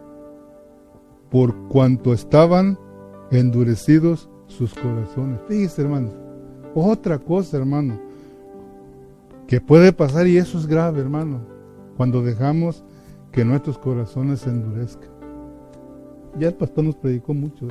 [1.31, 2.79] por cuanto estaban
[3.31, 5.41] endurecidos sus corazones.
[5.49, 6.11] Fíjese, hermano,
[6.75, 7.99] otra cosa, hermano,
[9.47, 11.41] que puede pasar y eso es grave, hermano,
[11.97, 12.85] cuando dejamos
[13.31, 15.11] que nuestros corazones se endurezcan.
[16.39, 17.69] Ya el pastor nos predicó mucho.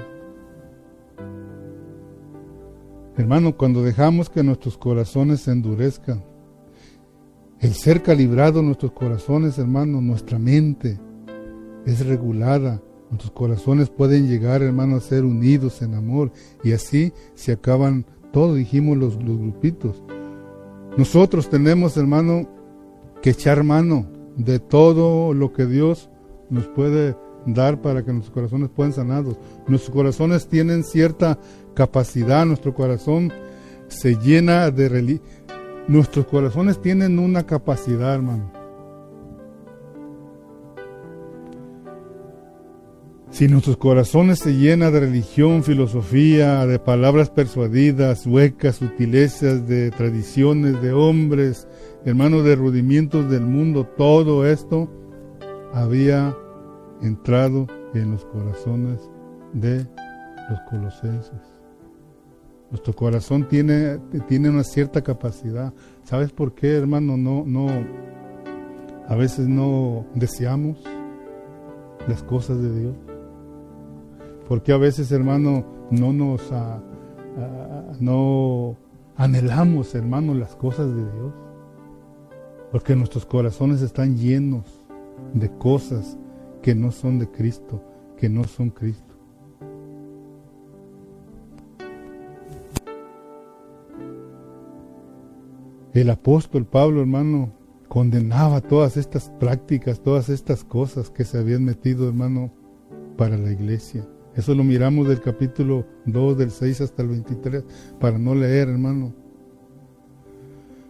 [3.18, 6.24] Hermano, cuando dejamos que nuestros corazones se endurezcan,
[7.60, 11.00] el ser calibrado nuestros corazones, hermano, nuestra mente
[11.86, 12.82] es regulada.
[13.12, 16.32] Nuestros corazones pueden llegar, hermano, a ser unidos en amor.
[16.64, 20.02] Y así se acaban todo, dijimos los, grupitos.
[20.98, 22.48] Nosotros tenemos, hermano,
[23.22, 26.10] que echar mano de todo lo que Dios
[26.50, 29.36] nos puede dar para que nuestros corazones puedan sanados.
[29.68, 31.38] Nuestros corazones tienen cierta
[31.74, 33.32] capacidad, nuestro corazón
[33.90, 35.20] se llena de
[35.88, 38.61] Nuestros corazones tienen una capacidad, hermano.
[43.42, 50.80] Si nuestros corazones se llenan de religión, filosofía, de palabras persuadidas, huecas, sutilezas, de tradiciones
[50.80, 51.68] de hombres,
[52.06, 54.92] hermanos, de rudimientos del mundo, todo esto
[55.74, 56.38] había
[57.02, 59.10] entrado en los corazones
[59.54, 59.88] de
[60.48, 61.42] los colosenses.
[62.70, 65.74] Nuestro corazón tiene, tiene una cierta capacidad.
[66.04, 67.18] ¿Sabes por qué, hermano?
[67.18, 67.70] No, no,
[69.08, 70.78] a veces no deseamos
[72.08, 73.11] las cosas de Dios.
[74.52, 76.84] Porque a veces, hermano, no nos, ah,
[77.38, 78.76] ah, no
[79.16, 81.34] anhelamos, hermano, las cosas de Dios.
[82.70, 84.66] Porque nuestros corazones están llenos
[85.34, 86.18] de cosas
[86.62, 87.82] que no son de Cristo,
[88.18, 89.16] que no son Cristo.
[95.94, 97.54] El apóstol Pablo, hermano,
[97.88, 102.52] condenaba todas estas prácticas, todas estas cosas que se habían metido, hermano,
[103.16, 104.06] para la iglesia.
[104.36, 107.64] Eso lo miramos del capítulo 2, del 6 hasta el 23,
[108.00, 109.14] para no leer, hermano.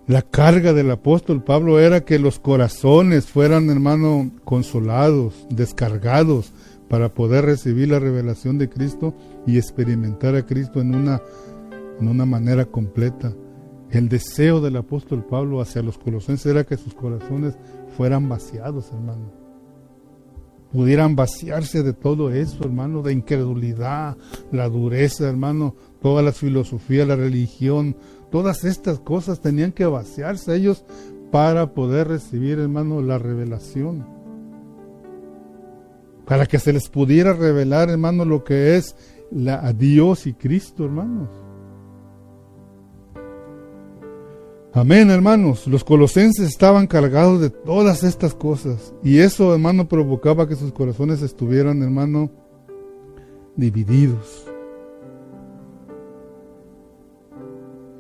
[0.08, 6.51] La carga del apóstol Pablo era que los corazones fueran, hermano, consolados, descargados
[6.89, 9.15] para poder recibir la revelación de Cristo
[9.47, 11.21] y experimentar a Cristo en una,
[11.99, 13.34] en una manera completa.
[13.89, 17.58] El deseo del apóstol Pablo hacia los colosenses era que sus corazones
[17.95, 19.40] fueran vaciados, hermano.
[20.71, 24.17] Pudieran vaciarse de todo eso, hermano, de incredulidad,
[24.51, 27.95] la dureza, hermano, toda la filosofía, la religión,
[28.31, 30.86] Todas estas cosas tenían que vaciarse ellos
[31.31, 34.07] para poder recibir, hermano, la revelación.
[36.25, 38.95] Para que se les pudiera revelar, hermano, lo que es
[39.31, 41.29] la, a Dios y Cristo, hermanos.
[44.73, 45.67] Amén, hermanos.
[45.67, 48.93] Los colosenses estaban cargados de todas estas cosas.
[49.03, 52.31] Y eso, hermano, provocaba que sus corazones estuvieran, hermano,
[53.57, 54.47] divididos.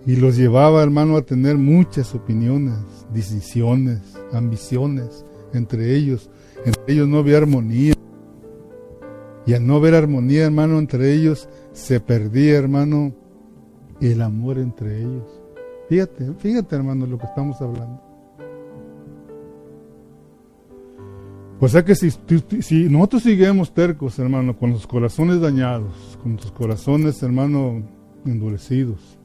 [0.05, 2.77] Y los llevaba, hermano, a tener muchas opiniones,
[3.13, 3.99] decisiones,
[4.31, 6.29] ambiciones entre ellos.
[6.65, 7.95] Entre ellos no había armonía.
[9.45, 13.13] Y al no haber armonía, hermano, entre ellos, se perdía, hermano,
[13.99, 15.40] el amor entre ellos.
[15.91, 18.01] Fíjate, fíjate, hermano, lo que estamos hablando.
[21.59, 22.09] O sea que si,
[22.61, 27.83] si nosotros seguimos tercos, hermano, con los corazones dañados, con los corazones, hermano,
[28.25, 29.19] endurecidos,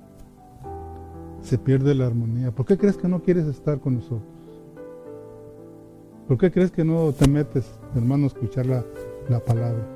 [1.41, 2.51] se pierde la armonía.
[2.51, 4.25] ¿Por qué crees que no quieres estar con nosotros?
[6.27, 8.85] ¿Por qué crees que no te metes, hermano, a escuchar la,
[9.29, 9.87] la palabra?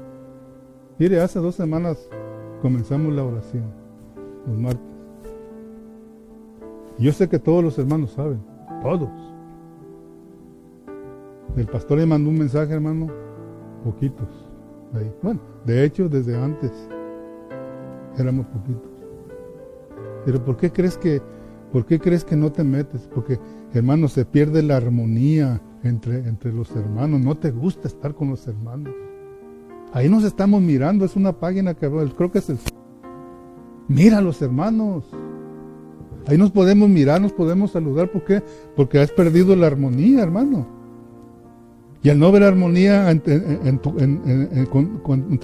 [1.01, 1.99] Mire, hace dos semanas
[2.63, 3.65] comenzamos la oración,
[4.47, 5.00] los martes.
[7.01, 8.41] Yo sé que todos los hermanos saben,
[8.83, 9.09] todos.
[11.57, 13.09] El pastor le mandó un mensaje, hermano,
[13.83, 14.29] poquitos.
[14.93, 15.11] Ahí.
[15.23, 16.71] Bueno, de hecho, desde antes
[18.19, 18.91] éramos poquitos.
[20.27, 21.23] Pero ¿por qué crees que,
[21.73, 23.09] por qué crees que no te metes?
[23.15, 23.41] Porque,
[23.73, 27.21] hermano, se pierde la armonía entre, entre los hermanos.
[27.21, 28.93] No te gusta estar con los hermanos.
[29.95, 32.59] Ahí nos estamos mirando, es una página que creo que es el...
[33.89, 35.05] Mira a los hermanos.
[36.27, 38.11] Ahí nos podemos mirar, nos podemos saludar.
[38.11, 38.43] ¿Por qué?
[38.77, 40.81] Porque has perdido la armonía, hermano.
[42.03, 43.43] Y al no haber armonía entre,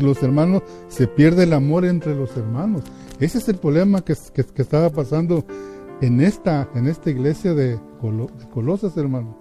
[0.01, 2.83] los hermanos, se pierde el amor entre los hermanos.
[3.21, 4.15] Ese es el problema que,
[4.57, 5.45] estaba pasando
[6.01, 7.79] en esta, en esta iglesia de,
[8.53, 9.37] Colosas, hermano.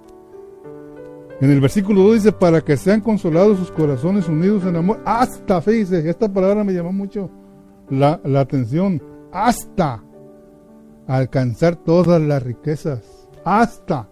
[1.40, 5.62] En el versículo 2 dice, para que sean consolados sus corazones unidos en amor, hasta,
[5.62, 7.30] fíjese, esta palabra me llamó mucho
[7.90, 10.02] la, la atención, hasta
[11.08, 13.02] alcanzar todas las riquezas,
[13.44, 14.10] hasta.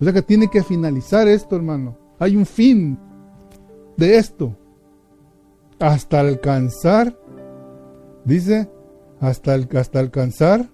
[0.00, 1.96] O sea que tiene que finalizar esto, hermano.
[2.18, 2.98] Hay un fin
[3.96, 4.56] de esto.
[5.78, 7.18] Hasta alcanzar,
[8.24, 8.70] dice,
[9.20, 10.68] hasta, hasta alcanzar,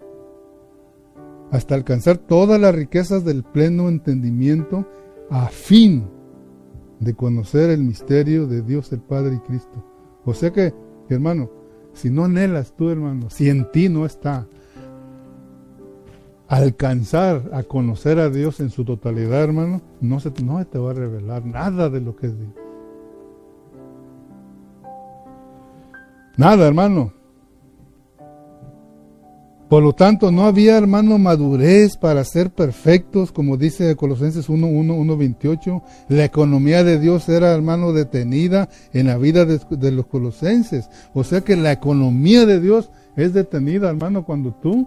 [1.50, 4.87] hasta alcanzar todas las riquezas del pleno entendimiento
[5.31, 6.09] a fin
[7.00, 9.85] de conocer el misterio de Dios el Padre y Cristo.
[10.24, 10.74] O sea que,
[11.09, 11.50] hermano,
[11.92, 14.48] si no anhelas tú, hermano, si en ti no está
[16.48, 20.94] alcanzar a conocer a Dios en su totalidad, hermano, no se no te va a
[20.94, 22.50] revelar nada de lo que es Dios.
[26.37, 27.12] Nada, hermano.
[29.68, 35.16] Por lo tanto, no había, hermano, madurez para ser perfectos, como dice Colosenses 1, 1,
[35.16, 35.82] 28.
[36.09, 40.88] La economía de Dios era, hermano, detenida en la vida de, de los colosenses.
[41.14, 44.87] O sea que la economía de Dios es detenida, hermano, cuando tú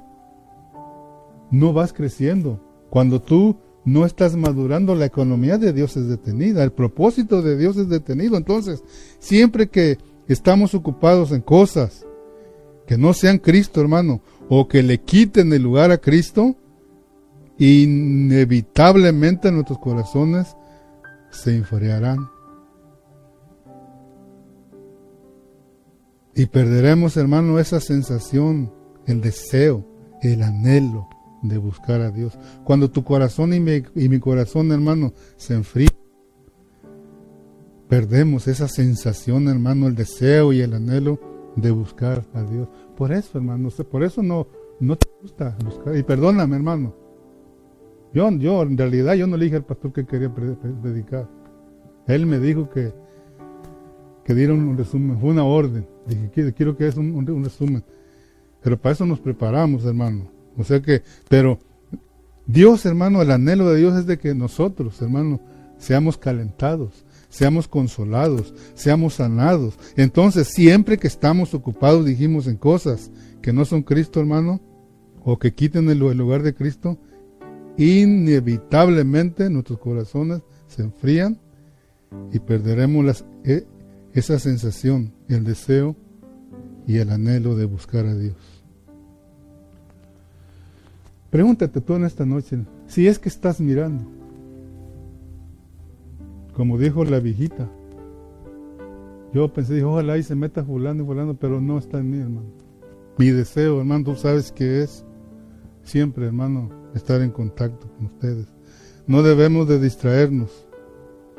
[1.51, 2.61] no vas creciendo.
[2.89, 7.77] Cuando tú no estás madurando, la economía de Dios es detenida, el propósito de Dios
[7.77, 8.37] es detenido.
[8.37, 8.83] Entonces,
[9.19, 12.05] siempre que estamos ocupados en cosas
[12.85, 16.55] que no sean Cristo, hermano, o que le quiten el lugar a Cristo,
[17.57, 20.55] inevitablemente nuestros corazones
[21.29, 22.17] se enfriarán.
[26.35, 28.73] Y perderemos, hermano, esa sensación,
[29.05, 29.85] el deseo,
[30.21, 31.09] el anhelo
[31.41, 32.37] de buscar a Dios.
[32.63, 35.89] Cuando tu corazón y mi, y mi corazón, hermano, se enfrían,
[37.87, 41.19] perdemos esa sensación, hermano, el deseo y el anhelo
[41.55, 42.67] de buscar a Dios.
[42.95, 44.47] Por eso, hermano, por eso no,
[44.79, 45.95] no te gusta buscar.
[45.95, 46.95] Y perdóname, hermano.
[48.13, 51.27] Yo, yo, en realidad, yo no le dije al pastor que quería predicar.
[52.07, 52.91] Él me dijo que,
[54.23, 55.87] que diera un resumen, fue una orden.
[56.07, 57.83] Dije, quiero que es un resumen.
[58.61, 60.38] Pero para eso nos preparamos, hermano.
[60.59, 61.59] O sea que, pero
[62.45, 65.39] Dios, hermano, el anhelo de Dios es de que nosotros, hermano,
[65.77, 69.79] seamos calentados, seamos consolados, seamos sanados.
[69.95, 73.09] Entonces, siempre que estamos ocupados, dijimos, en cosas
[73.41, 74.59] que no son Cristo, hermano,
[75.23, 76.97] o que quiten el, lugar de Cristo,
[77.77, 81.39] inevitablemente nuestros corazones se enfrían
[82.33, 83.65] y perderemos las, e,
[84.13, 85.95] esa sensación, el deseo
[86.85, 88.58] y el anhelo de buscar a Dios.
[91.29, 94.03] Pregúntate tú en esta noche, si es que estás mirando,
[96.53, 97.69] como dijo la viejita.
[99.31, 102.49] Yo pensé, ojalá y se meta fulano y fulano, pero no está en mí, hermano.
[103.17, 105.05] Mi deseo, hermano, tú sabes que es
[105.83, 108.47] siempre, hermano, estar en contacto con ustedes.
[109.05, 110.65] No debemos de distraernos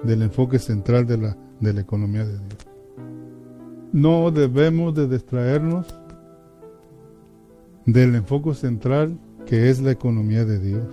[0.04, 2.68] del enfoque central de la, de la economía de Dios.
[3.92, 5.86] No debemos de distraernos
[7.86, 9.18] del enfoque central
[9.50, 10.86] que es la economía de Dios,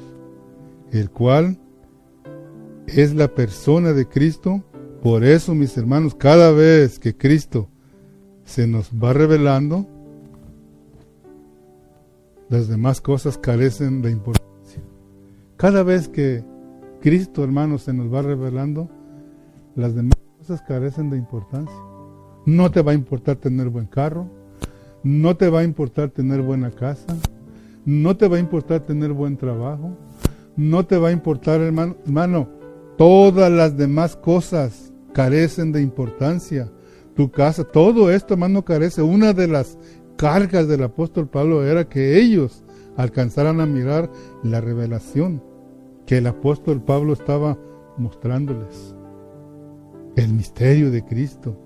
[0.91, 1.60] el cual
[2.88, 4.64] es la persona de Cristo.
[5.03, 7.70] Por eso, mis hermanos, cada vez que Cristo
[8.45, 9.86] se nos va revelando,
[12.49, 14.82] las demás cosas carecen de importancia.
[15.55, 16.43] Cada vez que
[16.99, 18.89] Cristo, hermano, se nos va revelando,
[19.76, 21.78] las demás cosas carecen de importancia.
[22.47, 24.28] No te va a importar tener buen carro,
[25.03, 27.16] no te va a importar tener buena casa,
[27.88, 29.95] no te va a importar tener buen trabajo,
[30.57, 32.49] no te va a importar, hermano, hermano,
[32.97, 36.69] todas las demás cosas carecen de importancia.
[37.15, 39.01] Tu casa, todo esto, hermano, carece.
[39.01, 39.77] Una de las
[40.17, 42.65] cargas del apóstol Pablo era que ellos
[42.97, 44.11] alcanzaran a mirar
[44.43, 45.41] la revelación
[46.05, 47.57] que el apóstol Pablo estaba
[47.97, 48.95] mostrándoles.
[50.17, 51.57] El misterio de Cristo.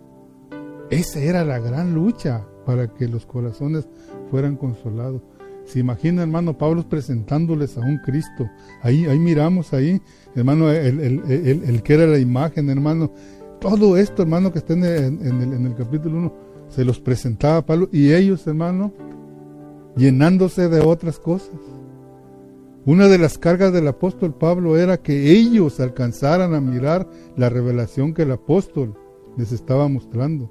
[0.91, 3.89] Esa era la gran lucha para que los corazones
[4.29, 5.23] fueran consolados.
[5.65, 8.49] Se imagina, hermano Pablo, presentándoles a un Cristo.
[8.81, 10.01] Ahí, ahí miramos, ahí,
[10.35, 13.11] hermano, el, el, que era la imagen, hermano.
[13.59, 16.33] Todo esto, hermano, que está en el, en el capítulo 1,
[16.69, 18.91] se los presentaba a Pablo y ellos, hermano,
[19.95, 21.59] llenándose de otras cosas.
[22.85, 27.07] Una de las cargas del apóstol Pablo era que ellos alcanzaran a mirar
[27.37, 28.95] la revelación que el apóstol
[29.37, 30.49] les estaba mostrando.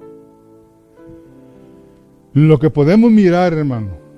[2.32, 4.09] Lo que podemos mirar, hermano,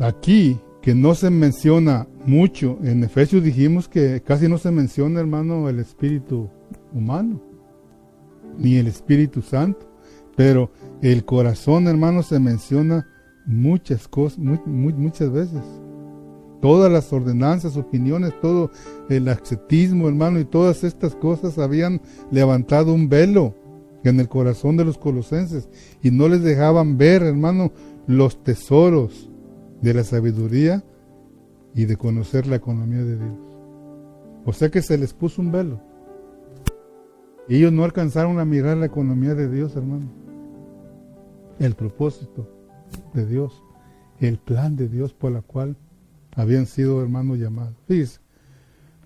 [0.00, 5.68] aquí, que no se menciona mucho, en Efesios dijimos que casi no se menciona, hermano,
[5.68, 6.48] el espíritu
[6.92, 7.40] humano,
[8.58, 9.90] ni el Espíritu Santo,
[10.36, 10.70] pero
[11.02, 13.06] el corazón, hermano, se menciona
[13.46, 15.62] muchas cosas, muchas veces.
[16.60, 18.70] Todas las ordenanzas, opiniones, todo
[19.08, 23.54] el ascetismo, hermano, y todas estas cosas habían levantado un velo
[24.04, 25.68] en el corazón de los colosenses
[26.02, 27.72] y no les dejaban ver, hermano,
[28.06, 29.29] los tesoros
[29.80, 30.82] de la sabiduría
[31.74, 33.38] y de conocer la economía de Dios.
[34.44, 35.80] O sea que se les puso un velo.
[37.48, 40.10] Ellos no alcanzaron a mirar la economía de Dios, hermano.
[41.58, 42.48] El propósito
[43.12, 43.62] de Dios,
[44.20, 45.76] el plan de Dios por la cual
[46.34, 47.74] habían sido hermanos llamados.
[47.86, 48.20] Fíjense,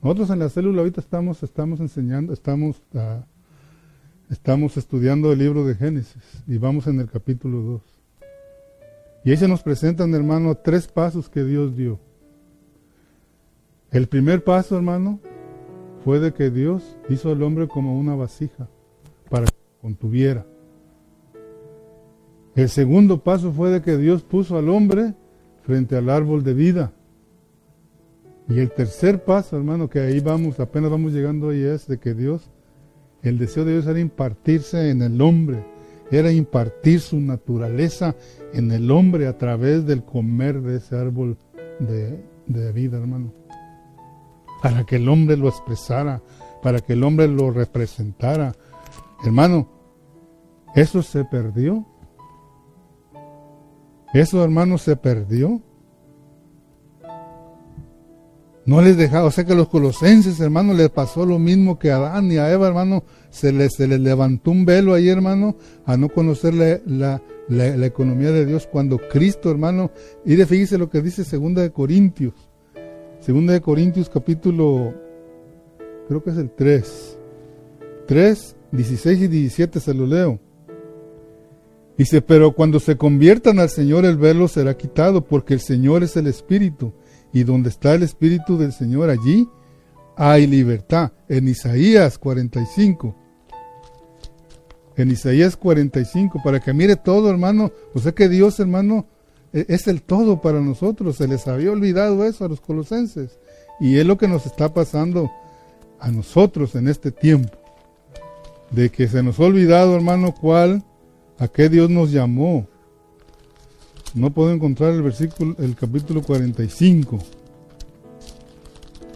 [0.03, 3.23] nosotros en la célula ahorita estamos, estamos enseñando, estamos uh,
[4.31, 7.83] Estamos estudiando el libro de Génesis y vamos en el capítulo 2.
[9.25, 11.99] Y ahí se nos presentan, hermano, tres pasos que Dios dio.
[13.91, 15.21] El primer paso, hermano,
[16.05, 18.69] fue de que Dios hizo al hombre como una vasija
[19.31, 20.47] para que contuviera.
[22.55, 25.15] El segundo paso fue de que Dios puso al hombre
[25.63, 26.93] frente al árbol de vida.
[28.49, 32.13] Y el tercer paso, hermano, que ahí vamos, apenas vamos llegando ahí, es de que
[32.13, 32.51] Dios
[33.25, 35.65] el deseo de Dios era impartirse en el hombre,
[36.11, 38.15] era impartir su naturaleza
[38.53, 41.39] en el hombre a través del comer de ese árbol
[41.79, 43.33] de, vida, hermano.
[44.63, 46.23] Para que el hombre lo expresara,
[46.63, 48.55] para que el hombre lo representara.
[49.25, 49.69] Hermano,
[50.75, 51.87] eso se perdió.
[54.13, 55.61] Eso, hermano, se perdió.
[58.67, 61.97] No les dejaba, o sea que los colosenses, hermano, les pasó lo mismo que a
[61.97, 65.99] Adán y a Eva, hermano, se les, se les levantó un velo ahí, hermano, a
[65.99, 67.21] no conocer la,
[67.85, 69.91] economía de Dios cuando Cristo, hermano,
[70.25, 72.33] y fíjese lo que dice Segunda de Corintios,
[73.21, 74.95] Segunda de Corintios capítulo,
[76.09, 77.19] creo que es el 3,
[78.07, 80.41] 3, 16 y 17 se lo leo.
[81.99, 86.17] Dice, pero cuando se conviertan al Señor el velo será quitado, porque el Señor es
[86.17, 86.93] el Espíritu
[87.35, 89.49] y donde está el Espíritu del Señor, allí
[90.17, 91.11] hay libertad.
[91.29, 93.15] En Isaías 45.
[94.97, 97.73] En Isaías 45, para que mire todo, hermano.
[97.93, 99.09] O sea que Dios, hermano,
[99.53, 101.17] e, es el todo para nosotros.
[101.17, 103.41] Se les había olvidado eso a los colosenses.
[103.81, 105.29] Y es lo que nos está pasando
[105.99, 107.59] a nosotros en este tiempo.
[108.71, 110.85] De que se nos ha olvidado, hermano, cuál,
[111.39, 112.69] a qué Dios nos llamó.
[114.15, 117.19] No puedo encontrar el versículo, el capítulo 45.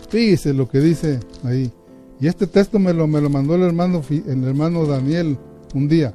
[0.08, 1.70] Fíjese lo que dice ahí.
[2.20, 5.38] Y este texto me lo, me lo mandó el hermano, el hermano Daniel
[5.72, 6.14] un día.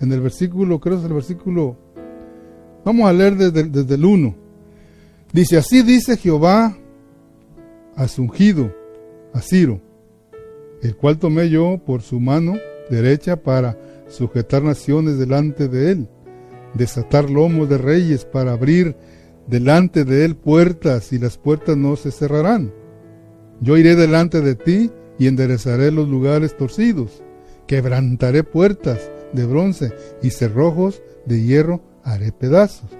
[0.00, 1.76] En el versículo, creo que es el versículo.
[2.84, 4.34] Vamos a leer desde, desde el 1.
[5.32, 6.78] Dice: Así dice Jehová
[7.96, 8.72] a su ungido,
[9.32, 9.80] a Ciro,
[10.82, 12.58] el cual tomé yo por su mano
[12.90, 13.76] derecha para
[14.08, 16.08] sujetar naciones delante de él
[16.74, 18.96] desatar lomos de reyes para abrir
[19.46, 22.72] delante de él puertas y las puertas no se cerrarán.
[23.60, 27.22] Yo iré delante de ti y enderezaré los lugares torcidos,
[27.66, 29.92] quebrantaré puertas de bronce
[30.22, 32.90] y cerrojos de hierro haré pedazos.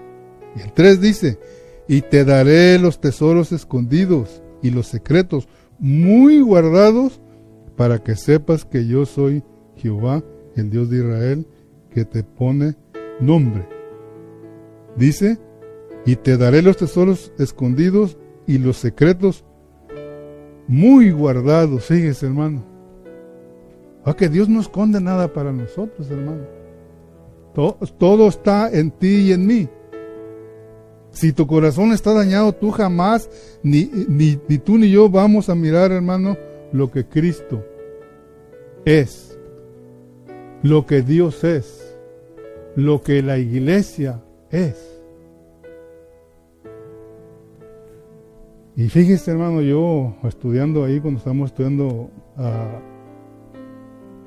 [0.57, 1.39] Y el 3 dice,
[1.89, 5.49] y te daré los tesoros escondidos y los secretos
[5.79, 7.21] muy guardados
[7.77, 9.43] para que sepas que yo soy
[9.77, 10.23] Jehová,
[10.57, 11.47] el Dios de Israel,
[11.91, 12.77] que te pone
[13.21, 13.69] nombre.
[14.97, 15.39] Dice,
[16.05, 18.17] y te daré los tesoros escondidos
[18.47, 19.45] y los secretos
[20.67, 21.87] muy guardados.
[21.87, 22.65] Fíjese, hermano.
[24.05, 26.43] A que Dios no esconde nada para nosotros, hermano.
[27.55, 29.69] Todo, todo, está en ti y en mí.
[31.11, 33.29] Si tu corazón está dañado, tú jamás,
[33.63, 36.37] ni, ni, ni tú ni yo vamos a mirar, hermano,
[36.73, 37.65] lo que Cristo
[38.85, 39.37] es,
[40.63, 41.80] lo que Dios es,
[42.77, 45.01] lo que la iglesia es.
[48.77, 52.81] Y fíjese, hermano, yo estudiando ahí, cuando estábamos estudiando a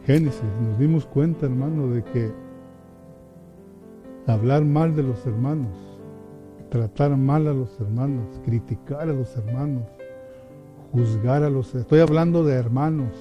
[0.06, 2.32] Génesis, nos dimos cuenta, hermano, de que
[4.28, 5.76] hablar mal de los hermanos,
[6.70, 9.84] tratar mal a los hermanos, criticar a los hermanos,
[10.92, 11.74] juzgar a los...
[11.74, 13.12] Estoy hablando de hermanos.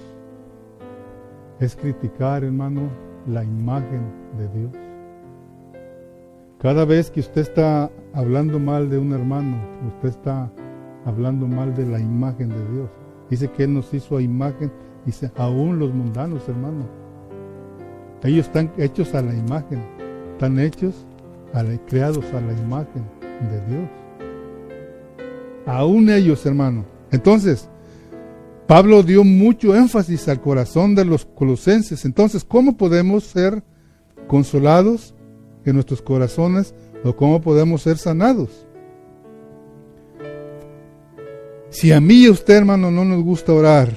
[1.60, 2.90] Es criticar, hermano,
[3.26, 4.02] la imagen
[4.36, 4.91] de Dios.
[6.62, 10.48] Cada vez que usted está hablando mal de un hermano, usted está
[11.04, 12.88] hablando mal de la imagen de Dios.
[13.28, 14.70] Dice que Él nos hizo a imagen,
[15.04, 16.88] dice, aún los mundanos, hermano.
[18.22, 19.82] Ellos están hechos a la imagen,
[20.34, 21.04] están hechos,
[21.52, 23.02] a creados a la imagen
[23.50, 23.90] de Dios.
[25.66, 26.84] Aún ellos, hermano.
[27.10, 27.68] Entonces,
[28.68, 32.04] Pablo dio mucho énfasis al corazón de los colosenses.
[32.04, 33.64] Entonces, ¿cómo podemos ser
[34.28, 35.16] consolados
[35.64, 38.66] en nuestros corazones o cómo podemos ser sanados?
[41.70, 43.88] Si a mí y a usted, hermano, no nos gusta orar,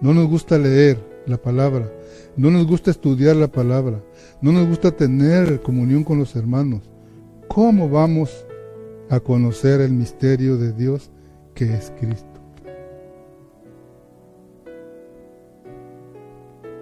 [0.00, 1.92] no nos gusta leer la palabra,
[2.36, 4.02] no nos gusta estudiar la palabra,
[4.40, 6.82] no nos gusta tener comunión con los hermanos,
[7.46, 8.44] ¿cómo vamos
[9.10, 11.10] a conocer el misterio de Dios
[11.54, 12.26] que es Cristo?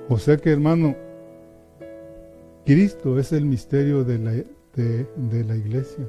[0.08, 0.96] O sea que, hermano,
[2.66, 4.32] Cristo es el misterio de la,
[4.74, 6.04] de, la iglesia.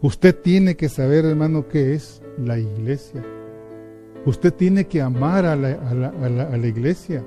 [0.00, 3.22] Usted tiene que saber, hermano, qué es la iglesia.
[4.24, 7.22] Usted tiene que amar a la, a la, iglesia.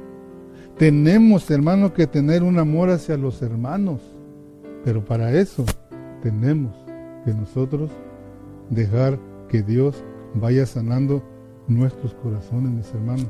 [0.79, 4.01] Tenemos, hermano, que tener un amor hacia los hermanos.
[4.83, 5.63] Pero para eso
[6.23, 6.75] tenemos
[7.23, 7.91] que nosotros
[8.71, 11.21] dejar que Dios vaya sanando
[11.67, 13.27] nuestros corazones, mis hermanos.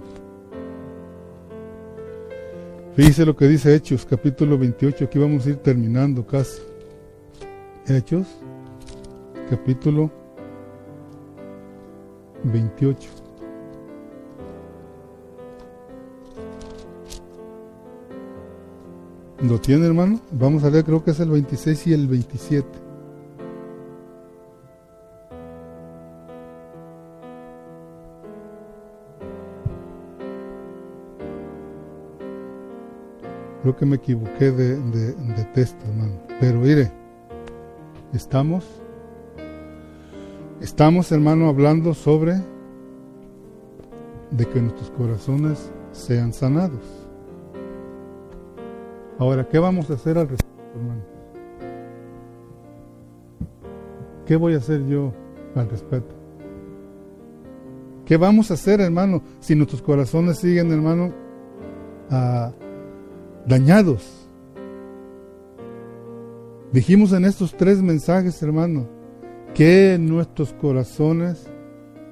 [2.93, 5.05] Fíjese lo que dice Hechos, capítulo 28.
[5.05, 6.61] Aquí vamos a ir terminando casi.
[7.87, 8.27] Hechos,
[9.49, 10.11] capítulo
[12.43, 13.09] 28.
[19.43, 20.19] ¿Lo tiene, hermano?
[20.31, 22.90] Vamos a ver, creo que es el 26 y el 27.
[33.75, 36.13] Que me equivoqué de, de texto, hermano.
[36.39, 36.91] Pero mire,
[38.13, 38.81] estamos
[40.61, 42.35] Estamos, hermano, hablando sobre
[44.29, 47.07] de que nuestros corazones sean sanados.
[49.17, 51.01] Ahora, ¿qué vamos a hacer al respecto, hermano?
[54.27, 55.11] ¿Qué voy a hacer yo
[55.55, 56.13] al respecto?
[58.05, 61.11] ¿Qué vamos a hacer, hermano, si nuestros corazones siguen, hermano,
[62.11, 62.51] ah,
[63.45, 64.29] dañados?
[66.71, 68.87] Dijimos en estos tres mensajes, hermano,
[69.53, 71.49] que nuestros corazones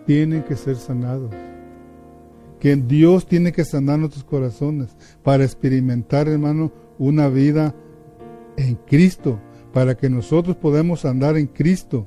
[0.06, 1.32] tienen que ser sanados.
[2.60, 7.74] Que Dios tiene que sanar nuestros corazones para experimentar, hermano, una vida
[8.58, 9.40] en Cristo,
[9.74, 12.06] para que nosotros podamos andar en Cristo,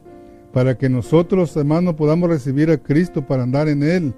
[0.52, 4.14] para que nosotros, hermano, podamos recibir a Cristo para andar en Él,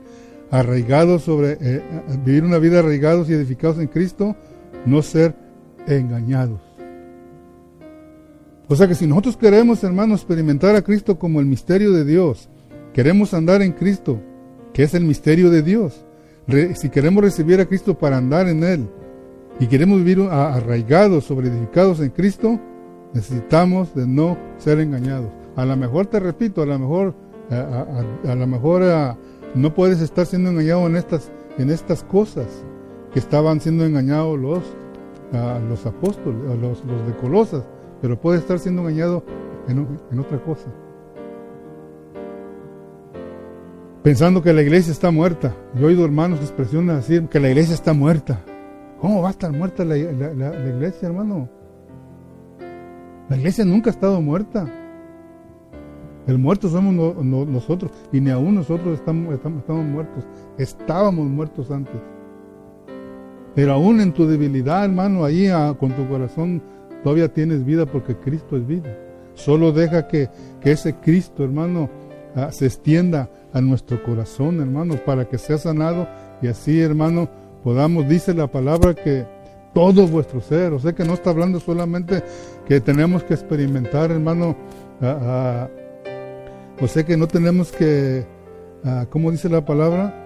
[0.51, 1.83] arraigados sobre, eh, eh,
[2.25, 4.35] vivir una vida arraigados y edificados en Cristo,
[4.85, 5.35] no ser
[5.87, 6.61] engañados.
[8.69, 12.49] O sea que si nosotros queremos, hermanos, experimentar a Cristo como el misterio de Dios,
[12.93, 14.21] queremos andar en Cristo,
[14.73, 16.05] que es el misterio de Dios,
[16.75, 18.89] si queremos recibir a Cristo para andar en Él
[19.61, 22.61] y queremos vivir arraigados, sobreedificados en Cristo,
[23.13, 25.31] necesitamos de no ser engañados.
[25.57, 27.15] A lo mejor te repito, a lo mejor,
[27.51, 29.17] a, lo mejor
[29.55, 32.47] no puedes estar siendo engañado en estas, en estas cosas
[33.15, 34.63] que estaban siendo engañados los,
[35.71, 37.65] los apóstoles, los, los de Colosas
[38.05, 39.25] pero puede estar siendo engañado
[39.67, 40.67] en, otra cosa.
[44.03, 45.57] Pensando que la iglesia está muerta.
[45.75, 48.41] Yo he oído hermanos expresiones decir que la iglesia está muerta.
[49.01, 51.49] ¿Cómo va a estar muerta la, iglesia, hermano?
[53.31, 54.67] La iglesia nunca ha estado muerta.
[56.27, 60.27] El muerto somos nosotros y ni aún nosotros estamos, estamos, estamos, muertos.
[60.59, 62.03] Estábamos muertos antes.
[63.55, 66.63] Pero aún en tu debilidad, hermano, ahí ah, con tu corazón
[67.05, 68.97] Todavía tienes vida porque Cristo es vida.
[69.35, 70.31] Solo deja que,
[70.63, 71.91] ese Cristo, hermano,
[72.35, 76.09] ah, se extienda a nuestro corazón, hermano, para que sea sanado
[76.41, 77.29] y así, hermano,
[77.63, 79.27] podamos, dice la palabra que
[79.75, 82.23] todo vuestro ser, o sea que no está hablando solamente
[82.67, 84.57] que tenemos que experimentar, hermano,
[85.03, 85.69] ah,
[86.81, 88.25] o sea que no tenemos que,
[89.11, 90.24] ¿cómo dice la palabra?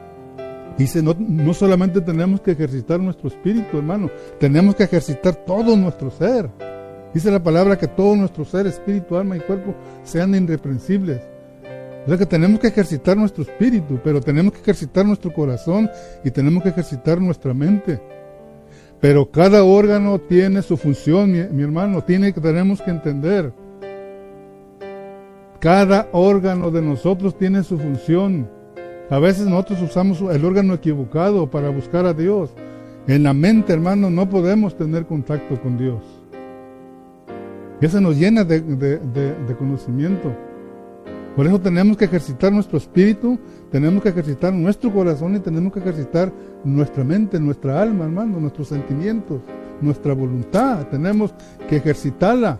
[0.79, 6.09] Dice, no, no solamente tenemos que ejercitar nuestro espíritu, hermano, tenemos que ejercitar todo nuestro
[6.09, 6.49] ser.
[7.13, 9.75] Dice la palabra que todo nuestro ser, espíritu, alma y cuerpo
[10.05, 11.21] sean irreprensibles.
[12.05, 15.91] O sea que tenemos que ejercitar nuestro espíritu, pero tenemos que ejercitar nuestro corazón
[16.23, 18.01] y tenemos que ejercitar nuestra mente.
[19.01, 23.53] Pero cada órgano tiene su función, mi, mi hermano, tiene que tenemos que entender.
[25.59, 28.49] Cada órgano de nosotros tiene su función.
[29.11, 32.51] A veces nosotros usamos el órgano equivocado para buscar a Dios.
[33.07, 36.03] En la mente, hermano, no podemos tener contacto con Dios.
[37.81, 40.31] Y eso nos llena de, conocimiento.
[41.35, 43.39] Por eso tenemos que ejercitar nuestro espíritu,
[43.71, 46.31] tenemos que ejercitar nuestro corazón y tenemos que ejercitar
[46.65, 49.41] nuestra mente, nuestra alma, hermano, nuestros sentimientos,
[49.81, 50.87] nuestra voluntad.
[50.89, 51.33] Tenemos
[51.67, 52.59] que ejercitarla.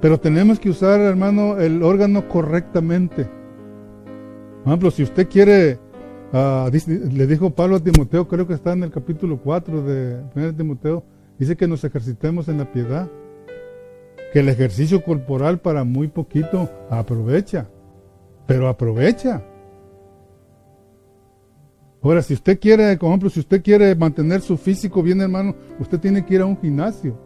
[0.00, 3.28] Pero tenemos que usar, hermano, el órgano correctamente.
[4.64, 5.78] Por ejemplo, si usted quiere,
[6.32, 10.56] ah, le dijo Pablo a Timoteo, creo que está en el capítulo 4 de 1
[10.56, 11.04] Timoteo,
[11.38, 13.10] dice que nos ejercitemos en la piedad,
[14.32, 17.66] que el ejercicio corporal para muy poquito aprovecha,
[18.46, 19.44] pero aprovecha.
[22.00, 26.00] Ahora, si usted quiere, por ejemplo, si usted quiere mantener su físico bien, hermano, usted
[26.00, 27.18] tiene que ir a un gimnasio.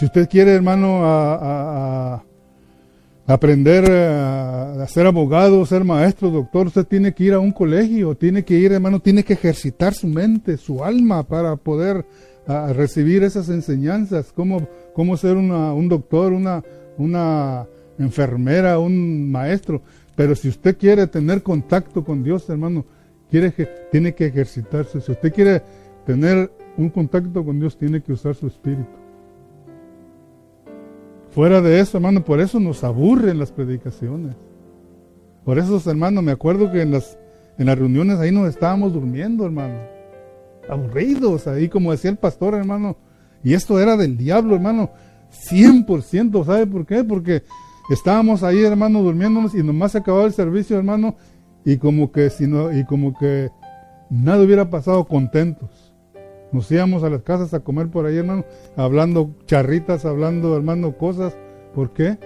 [0.00, 2.24] Si usted quiere, hermano, a
[3.26, 8.44] aprender a, ser abogado, ser maestro, doctor, usted tiene que ir a un colegio, tiene
[8.44, 12.04] que ir, hermano, tiene que ejercitar su mente, su alma para poder
[12.74, 16.62] recibir esas enseñanzas, cómo, cómo ser un doctor, una,
[16.98, 17.66] una
[17.98, 19.82] enfermera, un maestro.
[20.16, 22.84] Pero si usted quiere tener contacto con Dios, hermano,
[23.30, 23.52] quiere
[23.90, 25.00] tiene que ejercitarse.
[25.00, 25.62] Si usted quiere
[26.04, 29.01] tener un contacto con Dios, tiene que usar su espíritu.
[31.32, 34.36] Fuera de eso, hermano, por eso nos aburren las predicaciones.
[35.44, 37.18] Por eso, hermano, me acuerdo que en las,
[37.58, 39.78] en las reuniones ahí nos estábamos durmiendo, hermano.
[40.68, 42.96] Aburridos, ahí como decía el pastor, hermano.
[43.42, 44.90] Y esto era del diablo, hermano.
[45.50, 47.02] 100%, ¿sabe por qué?
[47.02, 47.42] Porque
[47.90, 51.16] estábamos ahí, hermano, durmiéndonos y nomás se acababa el servicio, hermano.
[51.64, 53.50] Y como que, si no, y como que
[54.10, 55.81] nada hubiera pasado contentos.
[56.52, 58.44] Nos íbamos a las casas a comer por ahí, hermano,
[58.76, 61.36] hablando charritas, hablando, hermano, cosas.
[61.74, 62.18] ¿Por qué?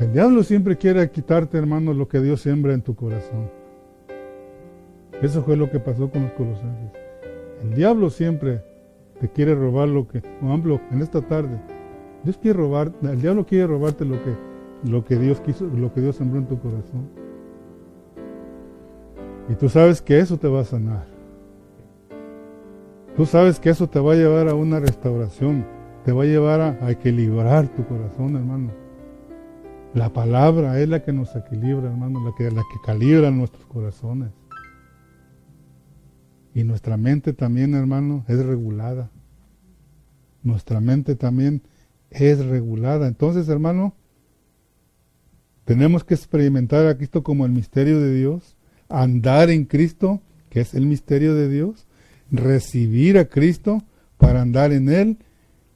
[0.00, 3.50] El diablo siempre quiere quitarte, hermano, lo que Dios siembra en tu corazón.
[5.20, 6.90] Eso fue lo que pasó con los colosenses.
[7.62, 8.62] El diablo siempre
[9.20, 11.60] te quiere robar lo que, por ejemplo, en esta tarde,
[12.24, 14.34] Dios quiere robar, el diablo quiere robarte lo que,
[14.90, 17.08] lo que Dios quiso, lo que Dios sembró en tu corazón.
[19.48, 21.11] Y tú sabes que eso te va a sanar.
[23.16, 25.66] Tú sabes que eso te va a llevar a una restauración,
[26.04, 28.72] te va a llevar a, equilibrar tu corazón, hermano.
[29.92, 34.30] La palabra es la que nos equilibra, hermano, la que, la que calibra nuestros corazones.
[36.54, 39.10] Y nuestra mente también, hermano, es regulada.
[40.42, 41.60] Nuestra mente también
[42.10, 43.08] es regulada.
[43.08, 43.94] Entonces, hermano,
[45.66, 48.56] tenemos que experimentar a Cristo como el misterio de Dios,
[48.88, 51.86] andar en Cristo, que es el misterio de Dios,
[52.32, 53.82] recibir a Cristo
[54.16, 55.18] para andar en Él,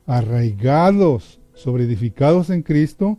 [0.07, 3.19] arraigados, sobreedificados en Cristo,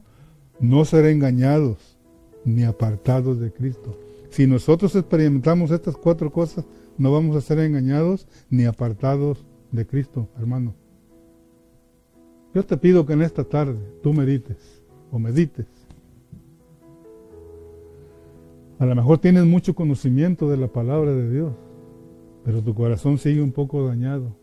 [0.59, 1.97] no ser engañados
[2.43, 3.97] ni apartados de Cristo.
[4.31, 6.65] Si nosotros experimentamos estas cuatro cosas,
[6.97, 10.73] no vamos a ser engañados ni apartados de Cristo, hermano.
[12.55, 14.81] Yo te pido que en esta tarde tú medites
[15.11, 15.67] o medites.
[18.79, 21.53] A lo mejor tienes mucho conocimiento de la palabra de Dios
[22.47, 24.33] pero tu corazón sigue un poco dañado.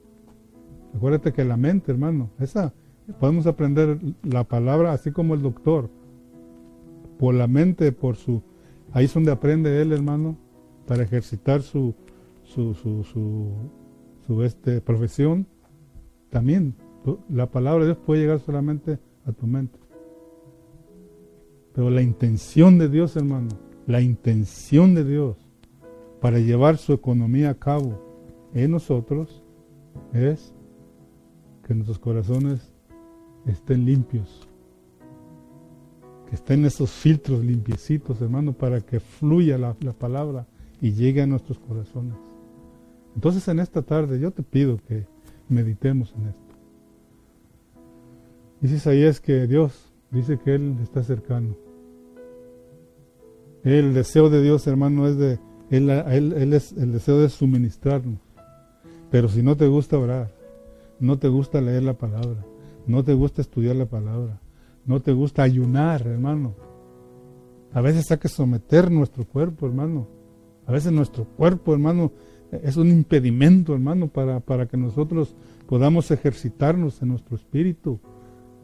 [0.95, 2.75] Acuérdate que la mente, hermano, esa
[3.19, 5.89] podemos aprender la palabra así como el doctor.
[7.19, 8.43] Por la mente, por su
[8.93, 10.37] ahí es donde aprende él, hermano,
[10.87, 11.95] para ejercitar su
[12.43, 13.71] su su su,
[14.27, 15.47] su este profesión.
[16.29, 16.75] También
[17.31, 19.79] la palabra de Dios puede llegar solamente a tu mente.
[21.73, 23.49] Pero la intención de Dios, hermano,
[23.87, 25.44] la intención de Dios
[26.25, 29.43] para llevar su economía a cabo en nosotros
[30.15, 30.55] es
[31.67, 32.73] que nuestros corazones
[33.45, 34.49] estén limpios,
[36.27, 40.47] que estén esos filtros limpiecitos, hermano, para que fluya la, la palabra
[40.81, 42.17] y llegue a nuestros corazones.
[43.15, 45.07] Entonces en esta tarde yo te pido que
[45.51, 46.55] meditemos en esto.
[48.63, 51.55] Dice Isaías que Dios dice que Él está cercano.
[53.63, 55.39] El deseo de Dios, hermano, es de
[55.71, 58.19] él, es el deseo de suministrarnos.
[59.11, 60.31] Pero si no te gusta orar,
[61.01, 62.45] no te gusta leer la palabra,
[62.87, 64.41] no te gusta estudiar la palabra,
[64.87, 66.55] no te gusta ayunar, hermano.
[67.73, 70.07] A veces hay que someter nuestro cuerpo, hermano.
[70.67, 72.13] A veces nuestro cuerpo, hermano,
[72.63, 75.35] es un impedimento, hermano, para, para que nosotros
[75.67, 77.99] podamos ejercitarnos en nuestro espíritu.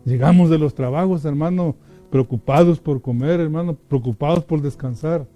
[0.04, 1.76] Llegamos de los trabajos, hermano,
[2.10, 5.26] preocupados por comer, hermano, preocupados por descansar.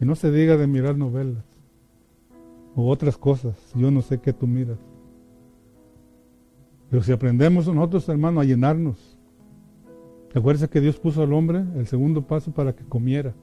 [0.00, 1.44] Y no se diga de mirar novelas
[2.74, 3.56] o otras cosas.
[3.74, 4.78] Yo no sé qué tú miras.
[6.88, 9.16] Pero si aprendemos nosotros, hermano, a llenarnos.
[10.34, 13.34] Acuérdense que Dios puso al hombre el segundo paso para que comiera.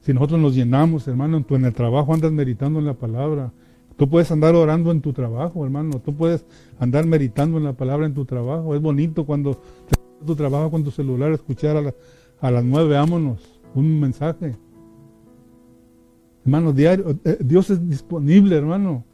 [0.00, 3.52] Si nosotros nos llenamos, hermano, tú en el trabajo andas meditando en la palabra.
[3.96, 6.00] Tú puedes andar orando en tu trabajo, hermano.
[6.00, 6.44] Tú puedes
[6.78, 8.74] andar meditando en la palabra en tu trabajo.
[8.74, 9.60] Es bonito cuando
[10.24, 11.94] tu trabajo con tu celular escuchar a,
[12.46, 14.56] a las nueve, vámonos, un mensaje.
[16.44, 19.04] Hermano, diario, eh, Dios es disponible, hermano.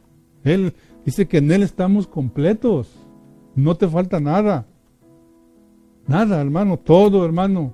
[0.43, 0.73] Él
[1.05, 2.89] dice que en Él estamos completos.
[3.55, 4.65] No te falta nada.
[6.07, 7.73] Nada, hermano, todo, hermano.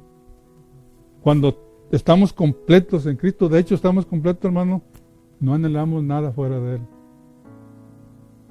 [1.22, 4.82] Cuando estamos completos en Cristo, de hecho estamos completos, hermano,
[5.40, 6.82] no anhelamos nada fuera de Él.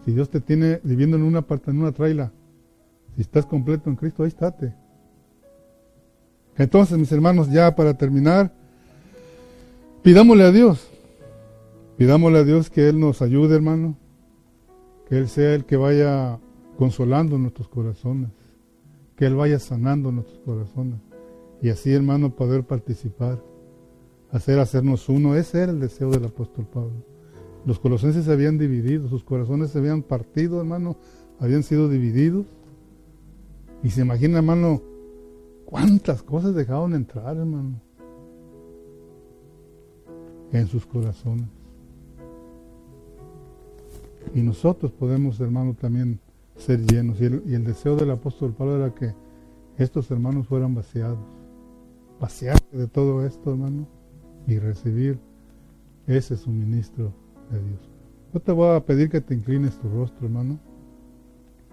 [0.05, 2.33] Si Dios te tiene viviendo en una parte, en una traila,
[3.15, 4.75] si estás completo en Cristo, ahí estate.
[6.57, 8.53] Entonces, mis hermanos, ya para terminar,
[10.03, 10.94] pidámosle a Dios
[11.97, 13.97] Pidámosle a Dios que Él nos ayude, hermano,
[15.09, 16.41] que Él sea el que vaya
[16.77, 18.31] consolando nuestros corazones,
[19.17, 20.99] que Él vaya sanando nuestros corazones
[21.65, 23.43] y así, hermano, poder participar,
[24.31, 25.35] hacer hacernos uno.
[25.35, 27.03] Ese era el deseo del apóstol Pablo.
[27.65, 30.99] Los colosenses se habían dividido, sus corazones se habían partido, hermano,
[31.41, 32.45] habían sido divididos.
[33.83, 34.83] Y se imagina, hermano,
[35.65, 37.81] cuántas cosas dejaron entrar, hermano,
[40.53, 41.49] en sus corazones.
[44.33, 46.21] Y nosotros podemos, hermano, también
[46.57, 47.21] ser llenos.
[47.21, 49.15] Y el, deseo del apóstol Pablo era que
[49.77, 51.19] estos hermanos fueran vaciados.
[52.21, 53.89] Vaciarse de todo esto, hermano,
[54.47, 55.19] y recibir
[56.07, 57.13] ese suministro
[57.51, 57.91] de Dios.
[58.33, 60.59] Yo te voy a pedir que te inclines tu rostro, hermano,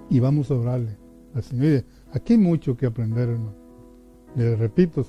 [0.10, 0.98] y vamos a orarle
[1.34, 1.84] al Señor.
[2.12, 3.56] aquí hay mucho que aprender, hermano.
[4.36, 5.06] Le repito,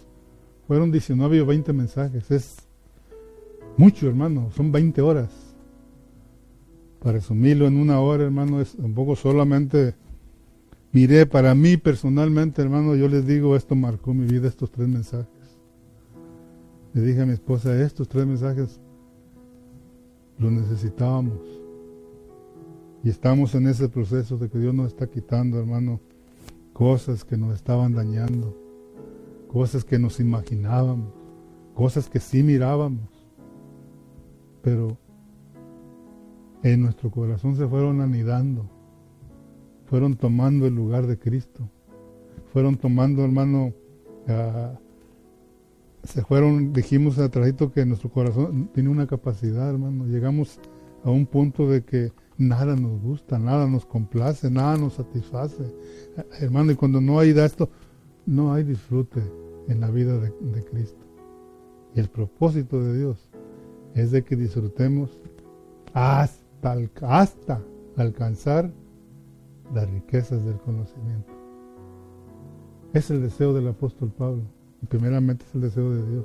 [0.66, 2.30] fueron 19 o 20 mensajes.
[2.30, 2.56] Es
[3.76, 4.50] mucho, hermano.
[4.52, 5.51] Son 20 horas
[7.02, 9.96] para resumirlo en una hora, hermano, es un poco solamente,
[10.92, 15.26] miré, para mí personalmente, hermano, yo les digo, esto marcó mi vida, estos tres mensajes.
[16.94, 18.80] Le dije a mi esposa, estos tres mensajes
[20.38, 21.40] los necesitábamos.
[23.02, 25.98] Y estamos en ese proceso de que Dios nos está quitando, hermano,
[26.72, 28.56] cosas que nos estaban dañando,
[29.48, 31.12] cosas que nos imaginábamos,
[31.74, 33.08] cosas que sí mirábamos,
[34.62, 35.01] pero
[36.62, 38.68] en nuestro corazón se fueron anidando,
[39.86, 41.68] fueron tomando el lugar de Cristo,
[42.52, 43.72] fueron tomando, hermano,
[46.04, 50.60] se fueron, dijimos a trajito que nuestro corazón tiene una capacidad, hermano, llegamos
[51.04, 55.64] a un punto de que nada nos gusta, nada nos complace, nada nos satisface,
[56.40, 57.68] hermano, y cuando no hay de esto,
[58.24, 59.20] no hay disfrute
[59.68, 61.04] en la vida de, de Cristo.
[61.94, 63.28] Y el propósito de Dios
[63.94, 65.20] es de que disfrutemos
[65.92, 66.41] hasta
[67.02, 67.62] hasta
[67.96, 68.72] alcanzar
[69.74, 71.32] las riquezas del conocimiento.
[72.92, 74.42] Es el deseo del apóstol Pablo
[74.88, 76.24] primeramente es el deseo de Dios.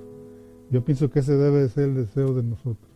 [0.69, 2.89] Yo pienso que ese debe de ser el deseo de nosotros.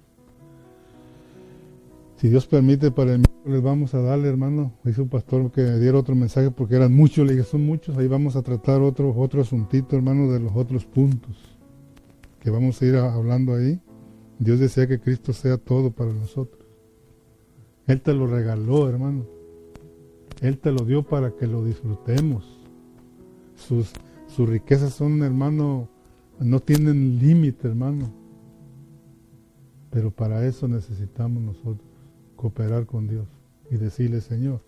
[2.18, 4.74] Si Dios permite, para el miércoles vamos a darle, hermano.
[4.84, 7.26] Dice un pastor que diera otro mensaje porque eran muchos.
[7.26, 7.98] Le dije, son muchos.
[7.98, 11.38] Ahí vamos a tratar otro, otro asuntito, hermano, de los otros puntos
[12.40, 13.80] que vamos a ir hablando ahí.
[14.38, 16.61] Dios desea que Cristo sea todo para nosotros.
[17.88, 19.26] Él te lo regaló, hermano.
[20.42, 22.60] Él te lo dio para que lo disfrutemos.
[23.56, 23.94] Sus,
[24.28, 25.88] sus riquezas son, hermano,
[26.40, 28.12] no tienen límite, hermano.
[29.92, 31.88] Pero para eso necesitamos nosotros
[32.36, 33.28] cooperar con Dios
[33.70, 34.62] y decirle, Señor,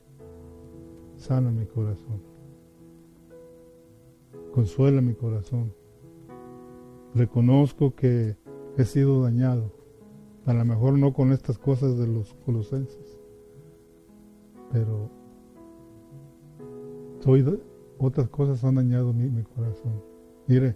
[1.17, 2.21] sana mi corazón.
[4.53, 5.73] Consuela mi corazón.
[7.15, 8.35] Reconozco que
[8.77, 9.71] he sido dañado.
[10.45, 13.23] A lo mejor no con estas cosas de los colosenses
[14.73, 15.09] pero
[17.99, 20.01] otras cosas han dañado mi, corazón.
[20.47, 20.75] Mire,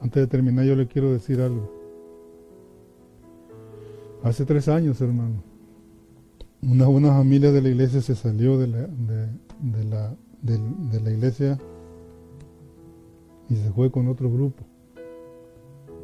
[0.00, 1.70] antes de terminar yo le quiero decir algo.
[4.24, 5.42] Hace tres años, hermano,
[6.62, 8.88] una, una familia de la iglesia se salió de, la,
[10.40, 11.58] de, la iglesia
[13.50, 14.64] y se fue con otro grupo.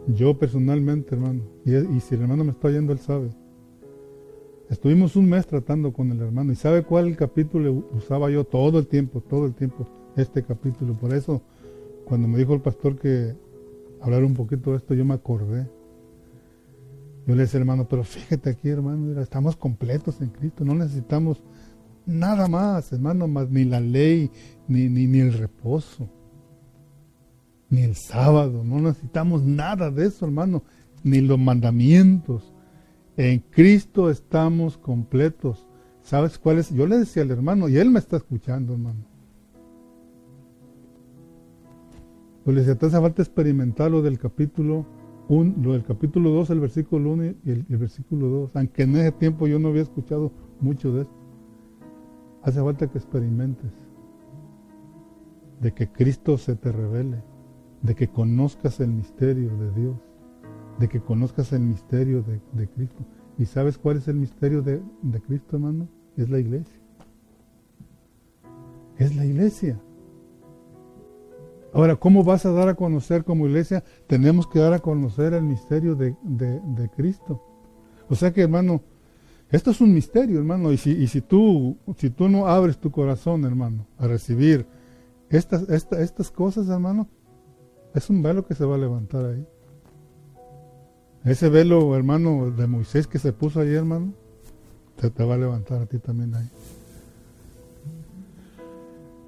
[0.07, 3.31] Yo personalmente, hermano, y, si el hermano me está oyendo, él sabe.
[4.69, 8.87] Estuvimos un mes tratando con el hermano y sabe cuál capítulo usaba yo todo el
[8.87, 9.87] tiempo, todo el tiempo,
[10.17, 10.95] este capítulo.
[10.95, 11.43] Por eso,
[12.05, 13.35] cuando me dijo el pastor que
[14.01, 15.69] hablar un poquito de esto, yo me acordé.
[17.27, 21.43] Yo le decía, hermano, pero fíjate aquí, hermano, estamos completos en Cristo, no necesitamos
[22.07, 24.31] nada más, hermano, más ni la ley,
[24.69, 26.09] ni, ni, ni el reposo,
[27.71, 30.65] ni el sábado, no necesitamos nada de eso, hermano,
[31.05, 32.53] ni los mandamientos.
[33.17, 35.67] En Cristo estamos completos.
[36.03, 36.71] ¿Sabes cuál es?
[36.71, 39.05] Yo le decía al hermano, y él me está escuchando, hermano.
[42.45, 44.87] Yo le decía, te hace falta experimentar lo del capítulo
[45.29, 48.51] 1, lo del capítulo 2, el versículo 1 y el, versículo 2.
[48.55, 51.15] Aunque en ese tiempo yo no había escuchado mucho de esto.
[52.43, 53.71] Hace falta que experimentes.
[55.61, 57.23] De que Cristo se te revele.
[57.83, 59.97] De que conozcas el misterio de Dios
[60.81, 62.25] de que conozcas el misterio
[62.55, 63.05] de, Cristo.
[63.39, 64.81] ¿Y sabes cuál es el misterio de,
[65.27, 65.87] Cristo, hermano?
[66.17, 66.81] Es la iglesia.
[68.97, 69.79] Es la iglesia.
[71.75, 73.85] Ahora, ¿cómo vas a dar a conocer como iglesia?
[74.07, 77.45] Tenemos que dar a conocer el misterio de, Cristo.
[78.09, 78.83] O sea que, hermano,
[79.51, 80.73] esto es un misterio, hermano.
[80.73, 84.67] Y si, y si, tú, si tú no abres tu corazón, hermano, a recibir
[85.29, 87.07] estas, estas cosas, hermano,
[87.95, 89.47] es un velo que se va a levantar ahí.
[91.25, 94.15] Ese velo, hermano, de Moisés que se puso ahí, hermano,
[94.97, 96.49] te, te va a levantar a ti también ahí.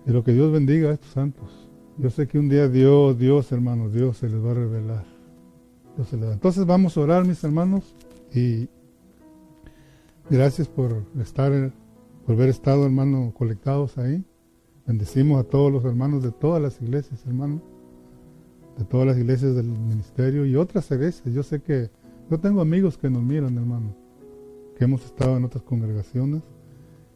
[0.07, 1.69] Y lo que Dios bendiga a estos santos.
[1.99, 5.05] Yo sé que un día Dios, Dios, hermano, Dios se les va a revelar.
[6.09, 6.17] Se.
[6.17, 7.95] Entonces vamos a orar, mis hermanos,
[8.35, 8.69] y
[10.31, 11.53] gracias por estar,
[12.25, 14.25] por haber estado, hermano, colectados ahí.
[14.87, 17.72] Bendecimos a todos los hermanos de todas las iglesias, hermano
[18.79, 21.35] de todas las iglesias del ministerio y otras iglesias.
[21.35, 21.91] Yo sé que
[22.31, 23.95] yo tengo amigos que nos miran, hermano,
[24.77, 26.43] que hemos estado en otras congregaciones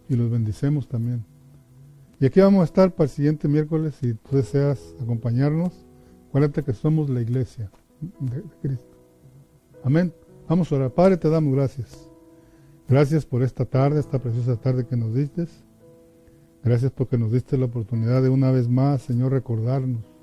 [0.08, 1.24] y los bendicemos también.
[2.20, 5.86] Y aquí vamos a estar para el siguiente miércoles, si tú deseas acompañarnos.
[6.28, 7.70] Acuérdate que somos la iglesia
[8.20, 8.96] de Cristo.
[9.82, 10.12] Amén.
[10.48, 10.92] Vamos a orar.
[10.92, 12.10] Padre, te damos gracias.
[12.88, 15.46] Gracias por esta tarde, esta preciosa tarde que nos diste.
[16.62, 20.15] Gracias porque nos diste la oportunidad de una vez más, Señor, recordarnos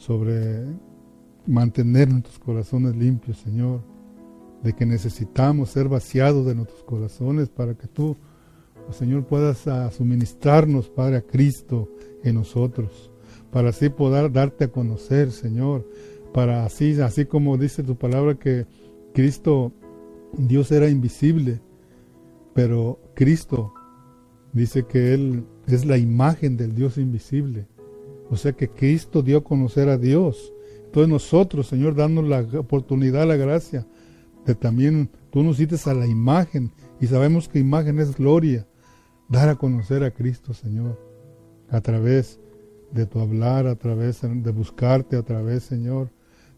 [0.00, 0.64] sobre
[1.46, 3.82] mantener nuestros corazones limpios, Señor,
[4.62, 8.16] de que necesitamos ser vaciados de nuestros corazones para que tú,
[8.88, 11.90] oh Señor, puedas ah, suministrarnos, Padre, a Cristo
[12.24, 13.10] en nosotros,
[13.50, 15.86] para así poder darte a conocer, Señor,
[16.32, 18.66] para así, así como dice tu palabra que
[19.12, 19.70] Cristo,
[20.32, 21.60] Dios era invisible,
[22.54, 23.74] pero Cristo
[24.54, 27.66] dice que Él es la imagen del Dios invisible.
[28.30, 30.52] O sea que Cristo dio a conocer a Dios.
[30.84, 33.86] Entonces nosotros, Señor, dándonos la oportunidad, la gracia,
[34.46, 38.66] de también tú nos cites a la imagen, y sabemos que imagen es gloria,
[39.28, 40.98] dar a conocer a Cristo, Señor,
[41.68, 42.40] a través
[42.92, 46.10] de tu hablar, a través de buscarte, a través, Señor,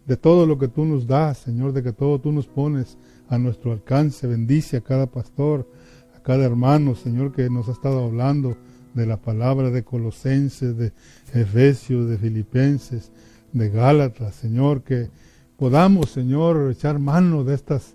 [0.06, 2.98] de todo lo que tú nos das, Señor, de que todo tú nos pones
[3.28, 4.26] a nuestro alcance.
[4.26, 5.68] Bendice a cada pastor,
[6.16, 8.56] a cada hermano, Señor, que nos ha estado hablando
[8.94, 10.92] de la palabra de Colosenses, de
[11.32, 13.12] Efesios, de Filipenses,
[13.52, 15.10] de Gálatas, Señor, que
[15.56, 17.94] podamos, Señor, echar mano de estas,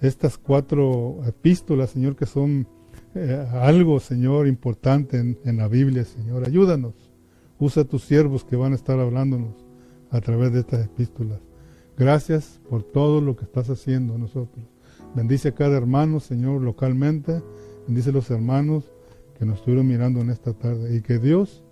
[0.00, 2.66] estas cuatro epístolas, Señor, que son
[3.14, 6.46] eh, algo, Señor, importante en, en, la Biblia, Señor.
[6.46, 6.94] Ayúdanos.
[7.58, 9.54] Usa tus siervos que van a estar hablándonos
[10.10, 11.40] a través de estas epístolas.
[11.96, 14.64] Gracias por todo lo que estás haciendo nosotros.
[15.14, 17.42] Bendice a cada hermano, Señor, localmente.
[17.86, 18.84] Bendice a los hermanos
[19.38, 20.96] que nos estuvieron mirando en esta tarde.
[20.96, 21.62] Y que Dios,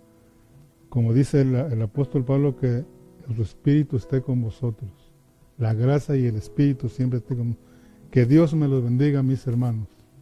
[0.89, 2.85] como dice el, apóstol Pablo, que
[3.29, 4.91] el Espíritu esté con vosotros.
[5.59, 7.57] La gracia y el Espíritu siempre esté con
[8.11, 9.89] Que Dios me los bendiga, mis hermanos.